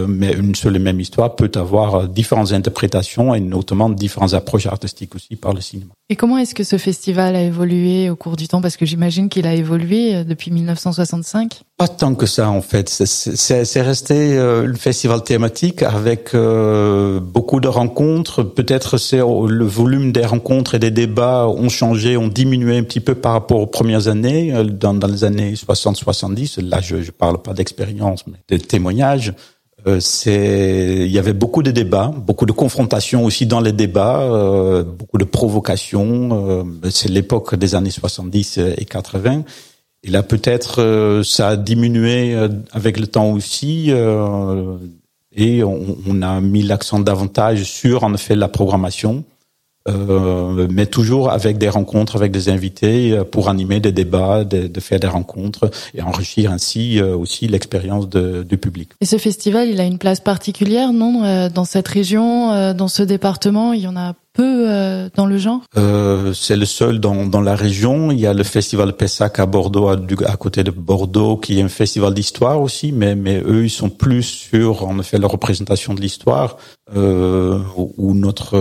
mais 0.08 0.32
une 0.32 0.54
seule 0.54 0.76
et 0.76 0.78
même 0.78 1.00
histoire 1.00 1.34
peut 1.34 1.50
avoir 1.54 1.94
euh, 1.94 2.06
différentes 2.06 2.52
interprétations 2.52 3.34
et 3.34 3.40
notamment 3.40 3.90
différentes 3.90 4.34
approches 4.34 4.66
artistiques 4.66 5.14
aussi 5.14 5.36
par 5.36 5.52
le 5.52 5.60
cinéma. 5.60 5.92
Et 6.08 6.16
comment 6.16 6.38
est-ce 6.38 6.54
que 6.54 6.64
ce 6.64 6.78
festival 6.78 7.36
a 7.36 7.42
évolué 7.42 8.10
au 8.10 8.16
cours 8.16 8.36
du 8.36 8.48
temps? 8.48 8.60
Parce 8.60 8.76
que 8.76 8.86
j'imagine 8.86 9.28
qu'il 9.28 9.46
a 9.46 9.54
évolué 9.54 10.14
euh, 10.14 10.24
depuis 10.24 10.50
1965. 10.50 11.62
Pas 11.76 11.88
tant 11.88 12.14
que 12.14 12.26
ça 12.26 12.50
en 12.50 12.60
fait. 12.60 12.88
C'est 12.88 13.82
resté 13.82 14.36
euh, 14.36 14.72
festival 14.74 15.22
thématique 15.22 15.82
avec 15.82 16.34
beaucoup 16.34 17.60
de 17.60 17.68
rencontres. 17.68 18.42
Peut-être 18.42 18.98
c'est 18.98 19.18
le 19.18 19.64
volume 19.64 20.12
des 20.12 20.24
rencontres 20.24 20.74
et 20.74 20.78
des 20.78 20.90
débats 20.90 21.48
ont 21.48 21.68
changé, 21.68 22.16
ont 22.16 22.28
diminué 22.28 22.76
un 22.76 22.82
petit 22.82 23.00
peu 23.00 23.14
par 23.14 23.32
rapport 23.32 23.60
aux 23.60 23.66
premières 23.66 24.08
années, 24.08 24.52
dans, 24.64 24.94
dans 24.94 25.06
les 25.06 25.24
années 25.24 25.54
60-70. 25.54 26.60
Là, 26.60 26.80
je 26.80 26.96
ne 26.96 27.10
parle 27.10 27.42
pas 27.42 27.54
d'expérience, 27.54 28.24
mais 28.26 28.38
de 28.48 28.62
témoignages. 28.62 29.34
Euh, 29.86 30.00
il 30.26 31.10
y 31.10 31.18
avait 31.18 31.32
beaucoup 31.32 31.62
de 31.62 31.70
débats, 31.70 32.12
beaucoup 32.14 32.46
de 32.46 32.52
confrontations 32.52 33.24
aussi 33.24 33.46
dans 33.46 33.60
les 33.60 33.72
débats, 33.72 34.20
euh, 34.20 34.82
beaucoup 34.82 35.18
de 35.18 35.24
provocations. 35.24 36.48
Euh, 36.48 36.90
c'est 36.90 37.08
l'époque 37.08 37.54
des 37.54 37.74
années 37.74 37.90
70 37.90 38.58
et 38.58 38.84
80. 38.84 39.44
Et 40.02 40.10
là, 40.10 40.22
peut-être, 40.22 41.22
ça 41.24 41.48
a 41.48 41.56
diminué 41.56 42.34
avec 42.72 42.98
le 42.98 43.06
temps 43.06 43.32
aussi. 43.32 43.90
et 43.90 45.62
on, 45.62 45.96
on, 46.08 46.22
a 46.22 46.40
mis 46.40 46.62
l'accent 46.62 47.00
davantage 47.00 47.64
sur, 47.64 48.02
en 48.02 48.14
effet, 48.14 48.34
la 48.34 48.48
programmation. 48.48 49.24
Euh, 49.88 50.68
mais 50.70 50.84
toujours 50.84 51.30
avec 51.30 51.56
des 51.56 51.70
rencontres 51.70 52.14
avec 52.14 52.32
des 52.32 52.50
invités 52.50 53.12
euh, 53.12 53.24
pour 53.24 53.48
animer 53.48 53.80
des 53.80 53.92
débats, 53.92 54.44
de, 54.44 54.66
de 54.66 54.80
faire 54.80 55.00
des 55.00 55.06
rencontres 55.06 55.70
et 55.94 56.02
enrichir 56.02 56.52
ainsi 56.52 57.00
euh, 57.00 57.16
aussi 57.16 57.48
l'expérience 57.48 58.06
du 58.10 58.58
public. 58.58 58.90
Et 59.00 59.06
ce 59.06 59.16
festival, 59.16 59.70
il 59.70 59.80
a 59.80 59.84
une 59.84 59.96
place 59.96 60.20
particulière, 60.20 60.92
non, 60.92 61.48
dans 61.48 61.64
cette 61.64 61.88
région, 61.88 62.74
dans 62.74 62.88
ce 62.88 63.02
département, 63.02 63.72
il 63.72 63.80
y 63.80 63.86
en 63.86 63.96
a 63.96 64.14
peu 64.32 64.66
dans 65.16 65.26
le 65.26 65.38
genre? 65.38 65.60
Euh, 65.76 66.32
C'est 66.34 66.56
le 66.56 66.66
seul 66.66 67.00
dans, 67.00 67.26
dans 67.26 67.40
la 67.40 67.56
région. 67.56 68.10
Il 68.12 68.20
y 68.20 68.26
a 68.26 68.34
le 68.34 68.44
festival 68.44 68.92
Pessac 68.92 69.38
à 69.38 69.46
Bordeaux, 69.46 69.88
à, 69.88 69.96
à 70.26 70.36
côté 70.36 70.62
de 70.62 70.70
Bordeaux, 70.70 71.36
qui 71.36 71.58
est 71.58 71.62
un 71.62 71.68
festival 71.68 72.14
d'histoire 72.14 72.60
aussi, 72.60 72.92
mais, 72.92 73.14
mais 73.14 73.42
eux, 73.44 73.64
ils 73.64 73.70
sont 73.70 73.90
plus 73.90 74.22
sur, 74.22 74.86
en 74.86 74.98
effet, 74.98 75.18
la 75.18 75.26
représentation 75.26 75.94
de 75.94 76.00
l'histoire, 76.00 76.58
euh, 76.94 77.58
où 77.96 78.14
notre 78.14 78.56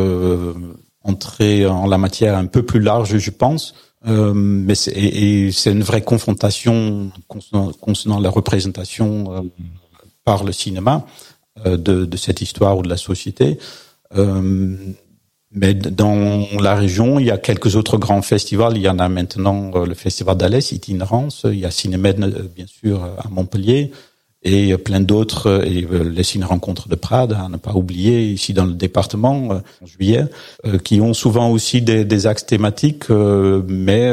entrer 1.04 1.66
en 1.66 1.88
la 1.88 1.98
matière 1.98 2.38
un 2.38 2.46
peu 2.46 2.64
plus 2.64 2.80
large, 2.80 3.18
je 3.18 3.32
pense. 3.32 3.74
Euh, 4.08 4.34
mais 4.34 4.76
c'est, 4.76 4.92
et, 4.92 5.52
c'est 5.52 5.72
une 5.72 5.84
vraie 5.84 6.02
confrontation 6.02 7.12
concernant, 7.28 8.20
la 8.20 8.30
représentation 8.30 9.34
euh, 9.34 9.42
par 10.24 10.44
le 10.44 10.54
cinéma 10.54 11.06
euh, 11.66 11.76
de, 11.76 12.06
de, 12.06 12.18
cette 12.18 12.42
histoire 12.42 12.78
ou 12.78 12.82
de 12.82 12.90
la 12.90 12.98
société. 12.98 13.58
Euh, 14.16 14.78
mais 15.52 15.74
dans 15.74 16.48
la 16.60 16.76
région, 16.76 17.20
il 17.20 17.26
y 17.26 17.32
a 17.32 17.38
quelques 17.38 17.76
autres 17.76 17.98
grands 17.98 18.22
festivals. 18.22 18.78
Il 18.78 18.84
y 18.84 18.90
en 18.90 19.00
a 19.00 19.10
maintenant 19.10 19.84
le 19.84 19.96
festival 19.96 20.38
d'Alès, 20.38 20.72
Itinérance. 20.72 21.42
Il 21.46 21.58
y 21.58 21.66
a 21.66 21.72
Cinémed, 21.72 22.20
bien 22.56 22.68
sûr, 22.68 23.04
à 23.04 23.28
Montpellier 23.30 23.92
et 24.44 24.78
plein 24.78 25.02
d'autres, 25.02 25.66
et 25.66 25.86
euh, 25.92 26.04
les 26.04 26.24
signes 26.24 26.46
rencontres 26.46 26.88
de 26.88 26.96
Prades, 26.96 27.34
à 27.34 27.50
ne 27.50 27.58
pas 27.58 27.74
oublier, 27.74 28.32
ici 28.32 28.54
dans 28.54 28.66
le 28.66 28.74
département, 28.74 29.50
euh, 29.52 29.60
en 29.84 29.86
juillet, 29.86 30.26
euh, 30.66 30.78
qui 30.78 31.02
ont 31.02 31.14
souvent 31.14 31.50
aussi 31.50 31.82
des, 31.82 32.28
axes 32.28 32.46
thématiques, 32.46 33.10
mais 33.10 34.12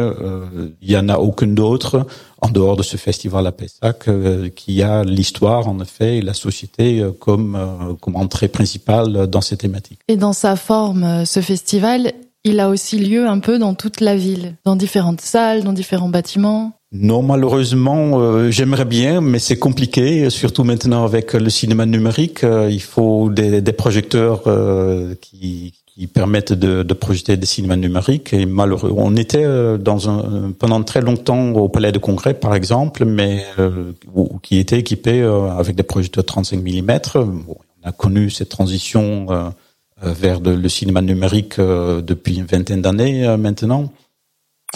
il 0.80 0.90
y 0.90 0.96
en 0.96 1.08
a 1.08 1.16
aucun 1.16 1.48
d'autre 1.48 2.06
en 2.40 2.48
dehors 2.50 2.76
de 2.76 2.84
ce 2.84 2.96
festival 2.96 3.44
à 3.48 3.50
Pessac 3.50 4.08
qui 4.54 4.82
a 4.82 5.02
l'histoire, 5.02 5.66
en 5.66 5.80
effet, 5.80 6.18
et 6.18 6.22
la 6.22 6.34
société 6.34 7.04
comme, 7.18 7.96
comme 8.00 8.14
entrée 8.14 8.46
principale 8.46 9.26
dans 9.26 9.40
ces 9.40 9.56
thématiques. 9.56 9.98
Et 10.06 10.16
dans 10.16 10.32
sa 10.32 10.54
forme, 10.54 11.24
ce 11.26 11.40
festival, 11.40 12.12
il 12.44 12.60
a 12.60 12.68
aussi 12.68 12.98
lieu 12.98 13.26
un 13.26 13.40
peu 13.40 13.58
dans 13.58 13.74
toute 13.74 14.00
la 14.00 14.16
ville, 14.16 14.54
dans 14.64 14.76
différentes 14.76 15.20
salles, 15.20 15.64
dans 15.64 15.72
différents 15.72 16.08
bâtiments. 16.08 16.74
Non, 17.00 17.22
malheureusement, 17.22 18.20
euh, 18.20 18.50
j'aimerais 18.50 18.84
bien, 18.84 19.20
mais 19.20 19.38
c'est 19.38 19.58
compliqué, 19.58 20.30
surtout 20.30 20.64
maintenant 20.64 21.04
avec 21.04 21.34
le 21.34 21.50
cinéma 21.50 21.84
numérique. 21.84 22.44
Euh, 22.44 22.70
il 22.70 22.80
faut 22.80 23.28
des, 23.28 23.60
projecteurs 23.72 24.42
euh, 24.46 25.14
qui, 25.20 25.74
permettent 26.14 26.52
de, 26.52 26.82
projeter 26.94 27.36
des 27.36 27.46
cinémas 27.46 27.76
numériques. 27.76 28.32
Et 28.32 28.46
malheureux, 28.46 28.92
on 28.96 29.16
était 29.16 29.46
pendant 30.58 30.82
très 30.82 31.00
longtemps 31.00 31.50
au 31.52 31.68
Palais 31.68 31.92
de 31.92 31.98
Congrès, 31.98 32.34
par 32.34 32.54
exemple, 32.54 33.04
mais 33.04 33.44
qui 34.42 34.58
était 34.58 34.78
équipé 34.78 35.22
avec 35.22 35.74
des 35.74 35.82
projecteurs 35.82 36.24
35 36.24 36.62
mm. 36.62 36.98
On 37.14 37.88
a 37.88 37.92
connu 37.92 38.30
cette 38.30 38.50
transition 38.50 39.26
vers 40.02 40.40
le 40.40 40.68
cinéma 40.68 41.00
numérique 41.00 41.58
depuis 41.58 42.36
une 42.36 42.46
vingtaine 42.46 42.82
d'années 42.82 43.34
maintenant. 43.38 43.90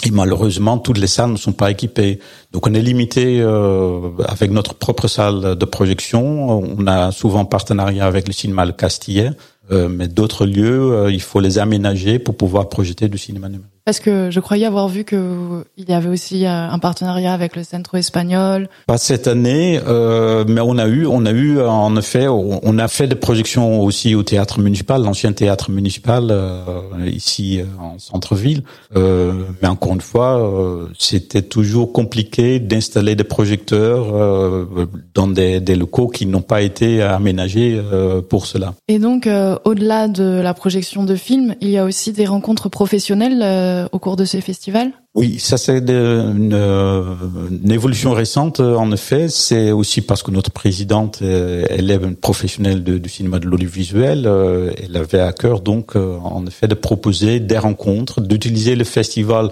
Et 0.03 0.11
malheureusement, 0.11 0.77
toutes 0.77 0.97
les 0.97 1.07
salles 1.07 1.31
ne 1.31 1.37
sont 1.37 1.51
pas 1.51 1.69
équipées. 1.69 2.19
Donc 2.51 2.65
on 2.65 2.73
est 2.73 2.81
limité 2.81 3.39
euh, 3.41 4.09
avec 4.25 4.49
notre 4.49 4.73
propre 4.73 5.07
salle 5.07 5.55
de 5.55 5.65
projection. 5.65 6.49
On 6.49 6.87
a 6.87 7.11
souvent 7.11 7.45
partenariat 7.45 8.05
avec 8.05 8.27
le 8.27 8.33
cinéma 8.33 8.65
Le 8.65 8.71
Castillet, 8.71 9.31
euh, 9.71 9.89
mais 9.89 10.07
d'autres 10.07 10.45
lieux, 10.45 10.93
euh, 10.93 11.11
il 11.11 11.21
faut 11.21 11.39
les 11.39 11.59
aménager 11.59 12.19
pour 12.19 12.35
pouvoir 12.35 12.69
projeter 12.69 13.09
du 13.09 13.17
cinéma 13.17 13.47
numérique. 13.49 13.69
Parce 13.85 13.99
que 13.99 14.29
je 14.29 14.39
croyais 14.39 14.65
avoir 14.65 14.87
vu 14.87 15.03
que 15.03 15.63
il 15.75 15.89
y 15.89 15.93
avait 15.93 16.09
aussi 16.09 16.45
euh, 16.45 16.49
un 16.49 16.77
partenariat 16.77 17.33
avec 17.33 17.55
le 17.55 17.63
Centre 17.63 17.95
espagnol. 17.95 18.69
Pas 18.85 18.99
cette 18.99 19.27
année, 19.27 19.79
euh, 19.87 20.45
mais 20.47 20.61
on 20.61 20.77
a 20.77 20.87
eu, 20.87 21.07
on 21.07 21.25
a 21.25 21.31
eu 21.31 21.59
en 21.59 21.95
effet, 21.97 22.27
on 22.27 22.77
a 22.77 22.87
fait 22.87 23.07
des 23.07 23.15
projections 23.15 23.81
aussi 23.81 24.13
au 24.13 24.21
théâtre 24.21 24.59
municipal, 24.59 25.01
l'ancien 25.01 25.33
théâtre 25.33 25.71
municipal 25.71 26.27
euh, 26.29 26.81
ici 27.07 27.59
euh, 27.59 27.65
en 27.79 27.97
centre-ville. 27.97 28.63
Euh, 28.95 29.33
mais 29.61 29.67
encore 29.67 29.93
une 29.93 30.01
fois, 30.01 30.51
c'était 30.97 31.41
toujours 31.41 31.91
compliqué 31.91 32.59
d'installer 32.59 33.15
des 33.15 33.23
projecteurs 33.23 34.67
dans 35.13 35.27
des, 35.27 35.59
des, 35.59 35.75
locaux 35.75 36.07
qui 36.07 36.25
n'ont 36.25 36.41
pas 36.41 36.61
été 36.61 37.01
aménagés 37.01 37.81
pour 38.29 38.45
cela. 38.45 38.73
Et 38.87 38.99
donc, 38.99 39.27
au-delà 39.65 40.07
de 40.07 40.41
la 40.41 40.53
projection 40.53 41.03
de 41.03 41.15
films, 41.15 41.55
il 41.61 41.69
y 41.69 41.77
a 41.77 41.85
aussi 41.85 42.11
des 42.11 42.25
rencontres 42.25 42.69
professionnelles 42.69 43.41
euh, 43.71 43.80
au 43.91 43.99
cours 43.99 44.15
de 44.15 44.25
ces 44.25 44.41
festivals 44.41 44.91
Oui, 45.15 45.39
ça 45.39 45.57
c'est 45.57 45.77
une, 45.77 46.53
une, 46.53 47.71
évolution 47.71 48.11
récente 48.11 48.59
en 48.59 48.91
effet. 48.91 49.29
C'est 49.29 49.71
aussi 49.71 50.01
parce 50.01 50.23
que 50.23 50.31
notre 50.31 50.51
présidente, 50.51 51.19
euh, 51.21 51.65
elle 51.69 51.91
est 51.91 51.95
une 51.95 52.15
professionnelle 52.15 52.83
du 52.83 53.09
cinéma 53.09 53.39
de 53.39 53.47
l'audiovisuel. 53.47 54.25
Euh, 54.25 54.71
elle 54.83 54.95
avait 54.97 55.19
à 55.19 55.33
cœur 55.33 55.61
donc 55.61 55.95
en 55.95 56.45
effet 56.45 56.67
de 56.67 56.75
proposer 56.75 57.39
des 57.39 57.57
rencontres, 57.57 58.21
d'utiliser 58.21 58.75
le 58.75 58.83
festival 58.83 59.49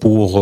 pour 0.00 0.40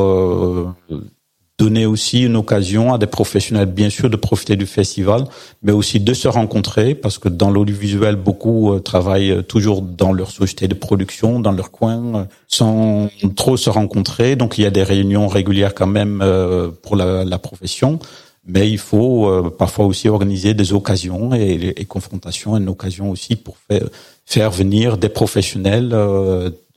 donner 1.59 1.87
aussi 1.87 2.23
une 2.23 2.37
occasion 2.37 2.93
à 2.93 2.99
des 2.99 3.07
professionnels, 3.07 3.67
bien 3.67 3.89
sûr, 3.89 4.11
de 4.11 4.17
profiter 4.17 4.57
du 4.57 4.67
festival, 4.67 5.25
mais 5.63 5.71
aussi 5.71 6.01
de 6.01 6.13
se 6.13 6.27
rencontrer, 6.27 6.97
parce 6.97 7.19
que 7.19 7.29
dans 7.29 7.51
l'audiovisuel, 7.51 8.17
beaucoup 8.17 8.73
euh, 8.73 8.81
travaillent 8.81 9.31
euh, 9.31 9.43
toujours 9.43 9.81
dans 9.81 10.13
leur 10.13 10.31
société 10.33 10.67
de 10.67 10.75
production, 10.75 11.39
dans 11.39 11.53
leur 11.53 11.71
coin, 11.71 12.15
euh, 12.15 12.25
sans 12.49 13.09
trop 13.37 13.57
se 13.57 13.71
rencontrer. 13.71 14.35
Donc, 14.35 14.59
il 14.59 14.63
y 14.63 14.67
a 14.67 14.71
des 14.71 14.83
réunions 14.83 15.29
régulières 15.29 15.75
quand 15.75 15.87
même 15.87 16.25
pour 16.83 16.97
la, 16.97 17.25
la 17.25 17.39
profession, 17.39 17.99
mais 18.47 18.69
il 18.69 18.79
faut 18.79 19.53
parfois 19.59 19.87
aussi 19.87 20.09
organiser 20.09 20.55
des 20.55 20.73
occasions 20.73 21.35
et, 21.35 21.75
et 21.77 21.85
confrontations, 21.85 22.57
une 22.57 22.69
occasion 22.69 23.11
aussi 23.11 23.37
pour 23.37 23.57
faire, 23.69 23.89
faire 24.25 24.51
venir 24.51 24.99
des 24.99 25.09
professionnels 25.09 25.95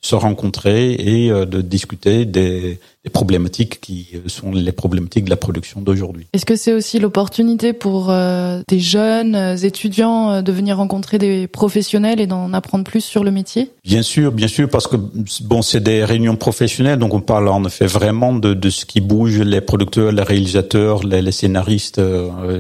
se 0.01 0.15
rencontrer 0.15 0.93
et 0.93 1.29
de 1.29 1.61
discuter 1.61 2.25
des 2.25 2.79
les 3.07 3.09
problématiques 3.09 3.79
qui 3.79 4.05
sont 4.27 4.51
les 4.51 4.73
problématiques 4.73 5.23
de 5.23 5.29
la 5.29 5.37
production 5.37 5.79
d'aujourd'hui. 5.79 6.27
Est-ce 6.33 6.45
que 6.45 6.57
c'est 6.57 6.73
aussi 6.73 6.99
l'opportunité 6.99 7.71
pour 7.71 8.09
euh, 8.09 8.61
des 8.67 8.81
jeunes 8.81 9.33
euh, 9.33 9.55
étudiants 9.55 10.29
euh, 10.29 10.41
de 10.41 10.51
venir 10.51 10.75
rencontrer 10.75 11.17
des 11.17 11.47
professionnels 11.47 12.19
et 12.19 12.27
d'en 12.27 12.51
apprendre 12.51 12.83
plus 12.83 12.99
sur 12.99 13.23
le 13.23 13.31
métier? 13.31 13.71
Bien 13.85 14.01
sûr, 14.01 14.33
bien 14.33 14.49
sûr, 14.49 14.67
parce 14.67 14.87
que 14.87 14.97
bon, 15.41 15.61
c'est 15.61 15.79
des 15.79 16.03
réunions 16.03 16.35
professionnelles, 16.35 16.99
donc 16.99 17.13
on 17.13 17.21
parle 17.21 17.47
en 17.47 17.63
effet 17.63 17.85
vraiment 17.85 18.33
de, 18.33 18.53
de 18.53 18.69
ce 18.69 18.85
qui 18.85 18.99
bouge 18.99 19.39
les 19.39 19.61
producteurs, 19.61 20.11
les 20.11 20.23
réalisateurs, 20.23 21.05
les, 21.05 21.21
les 21.21 21.31
scénaristes 21.31 22.01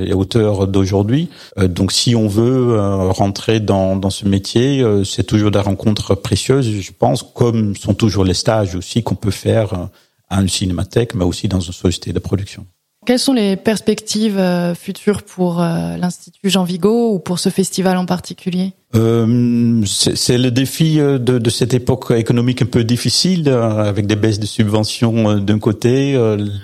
et 0.07 0.13
auteurs 0.13 0.65
d'aujourd'hui. 0.67 1.27
donc 1.57 1.91
si 1.91 2.15
on 2.15 2.27
veut 2.27 2.79
rentrer 3.09 3.59
dans, 3.59 3.97
dans 3.97 4.09
ce 4.09 4.25
métier, 4.25 4.83
c'est 5.03 5.25
toujours 5.25 5.51
des 5.51 5.59
rencontres 5.59 6.15
précieuses, 6.15 6.69
je 6.79 6.91
pense, 6.97 7.21
comme 7.21 7.75
sont 7.75 7.93
toujours 7.93 8.23
les 8.23 8.33
stages 8.33 8.75
aussi 8.75 9.03
qu'on 9.03 9.15
peut 9.15 9.31
faire 9.31 9.89
à 10.29 10.41
une 10.41 10.49
cinémathèque, 10.49 11.15
mais 11.15 11.25
aussi 11.25 11.47
dans 11.47 11.59
une 11.59 11.73
société 11.73 12.13
de 12.13 12.19
production. 12.19 12.65
Quelles 13.07 13.19
sont 13.19 13.31
les 13.31 13.55
perspectives 13.55 14.37
euh, 14.37 14.75
futures 14.75 15.23
pour 15.23 15.61
euh, 15.61 15.95
l'Institut 15.95 16.49
Jean 16.49 16.65
Vigo 16.65 17.13
ou 17.13 17.19
pour 17.19 17.39
ce 17.39 17.47
festival 17.47 17.95
en 17.95 18.05
particulier? 18.05 18.73
Euh, 18.95 19.81
C'est 19.85 20.37
le 20.37 20.51
défi 20.51 20.99
euh, 20.99 21.17
de, 21.17 21.37
de, 21.37 21.49
cette 21.49 21.73
époque 21.73 22.11
économique 22.11 22.61
un 22.61 22.65
peu 22.65 22.83
difficile, 22.83 23.47
avec 23.47 24.07
des 24.07 24.17
baisses 24.17 24.41
de 24.41 24.45
subventions 24.45 25.39
d'un 25.39 25.57
côté, 25.57 26.19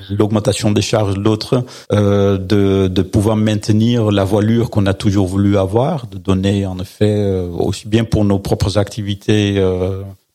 l'augmentation 0.10 0.72
des 0.72 0.82
charges 0.82 1.14
de 1.14 1.22
l'autre, 1.22 1.64
de, 1.92 2.90
de 2.90 3.02
pouvoir 3.04 3.38
maintenir 3.38 4.12
la 4.12 4.26
voilure 4.26 4.70
qu'on 4.70 4.86
a 4.86 4.94
toujours 4.94 5.28
voulu 5.28 5.58
avoir, 5.58 6.08
de 6.08 6.18
donner 6.18 6.66
en 6.66 6.78
effet 6.78 7.26
aussi 7.58 7.88
bien 7.88 8.04
pour 8.04 8.26
nos 8.26 8.40
propres 8.40 8.78
activités 8.78 9.64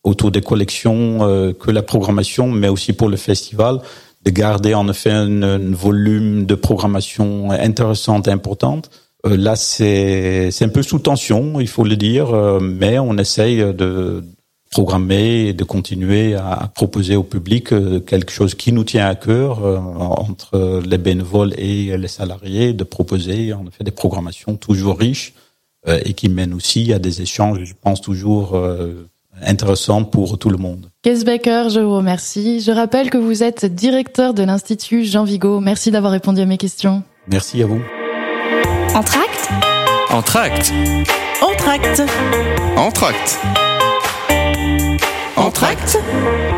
autour 0.05 0.31
des 0.31 0.41
collections 0.41 1.19
euh, 1.23 1.53
que 1.53 1.71
la 1.71 1.83
programmation, 1.83 2.49
mais 2.49 2.69
aussi 2.69 2.93
pour 2.93 3.09
le 3.09 3.17
festival, 3.17 3.81
de 4.25 4.31
garder 4.31 4.75
en 4.75 4.89
effet 4.89 5.11
un, 5.11 5.73
volume 5.73 6.47
de 6.47 6.55
programmation 6.55 7.51
intéressante 7.51 8.29
et 8.29 8.31
importante. 8.31 8.91
Euh, 9.27 9.37
là, 9.37 9.57
c'est 9.57 10.51
un 10.61 10.69
peu 10.69 10.83
sous 10.83 10.99
tension, 10.99 11.61
il 11.61 11.69
faut 11.69 11.85
le 11.85 11.97
dire, 11.97 12.33
euh, 12.33 12.61
mais 12.61 12.99
on 12.99 13.17
essaye 13.19 13.59
de 13.59 14.25
programmer 14.71 15.49
et 15.49 15.53
de 15.55 15.65
continuer 15.65 16.35
à 16.35 16.71
proposer 16.75 17.17
au 17.17 17.23
public 17.23 17.69
quelque 18.05 18.31
chose 18.31 18.55
qui 18.55 18.71
nous 18.71 18.85
tient 18.85 19.07
à 19.07 19.15
cœur 19.15 19.65
entre 19.65 20.83
les 20.87 20.99
bénévoles 20.99 21.55
et 21.59 21.97
les 21.97 22.09
salariés, 22.09 22.75
de 22.75 22.85
proposer 22.85 23.55
en 23.55 23.67
effet 23.67 23.83
des 23.83 23.91
programmations 23.91 24.57
toujours 24.57 24.99
riches 24.99 25.33
et 25.87 26.13
qui 26.13 26.29
mènent 26.29 26.53
aussi 26.53 26.93
à 26.93 26.99
des 26.99 27.23
échanges, 27.23 27.61
je 27.65 27.73
pense 27.81 28.03
toujours 28.03 28.61
intéressant 29.47 30.05
pour 30.05 30.39
tout 30.39 30.51
le 30.51 30.57
monde. 30.57 30.91
Becker, 31.25 31.71
je 31.71 31.81
vous 31.81 31.97
remercie. 31.97 32.61
Je 32.61 32.71
rappelle 32.71 33.11
que 33.11 33.19
vous 33.19 33.43
êtes 33.43 33.65
directeur 33.65 34.35
de 34.35 34.43
l'Institut 34.43 35.05
Jean 35.05 35.25
Vigo. 35.25 35.61
Merci 35.61 35.91
d'avoir 35.91 36.13
répondu 36.13 36.41
à 36.41 36.47
mes 36.47 36.59
questions. 36.59 37.03
Merci 37.29 37.63
à 37.63 37.67
vous. 37.67 37.81
Entracte 38.95 39.51
Entracte 40.11 40.73
Entracte 41.43 42.03
Entracte 42.77 43.41
Entracte 45.37 45.99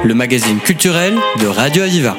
Le 0.04 0.14
magazine 0.14 0.58
culturel 0.58 1.14
de 1.40 1.46
Radio 1.46 1.82
Aviva. 1.82 2.16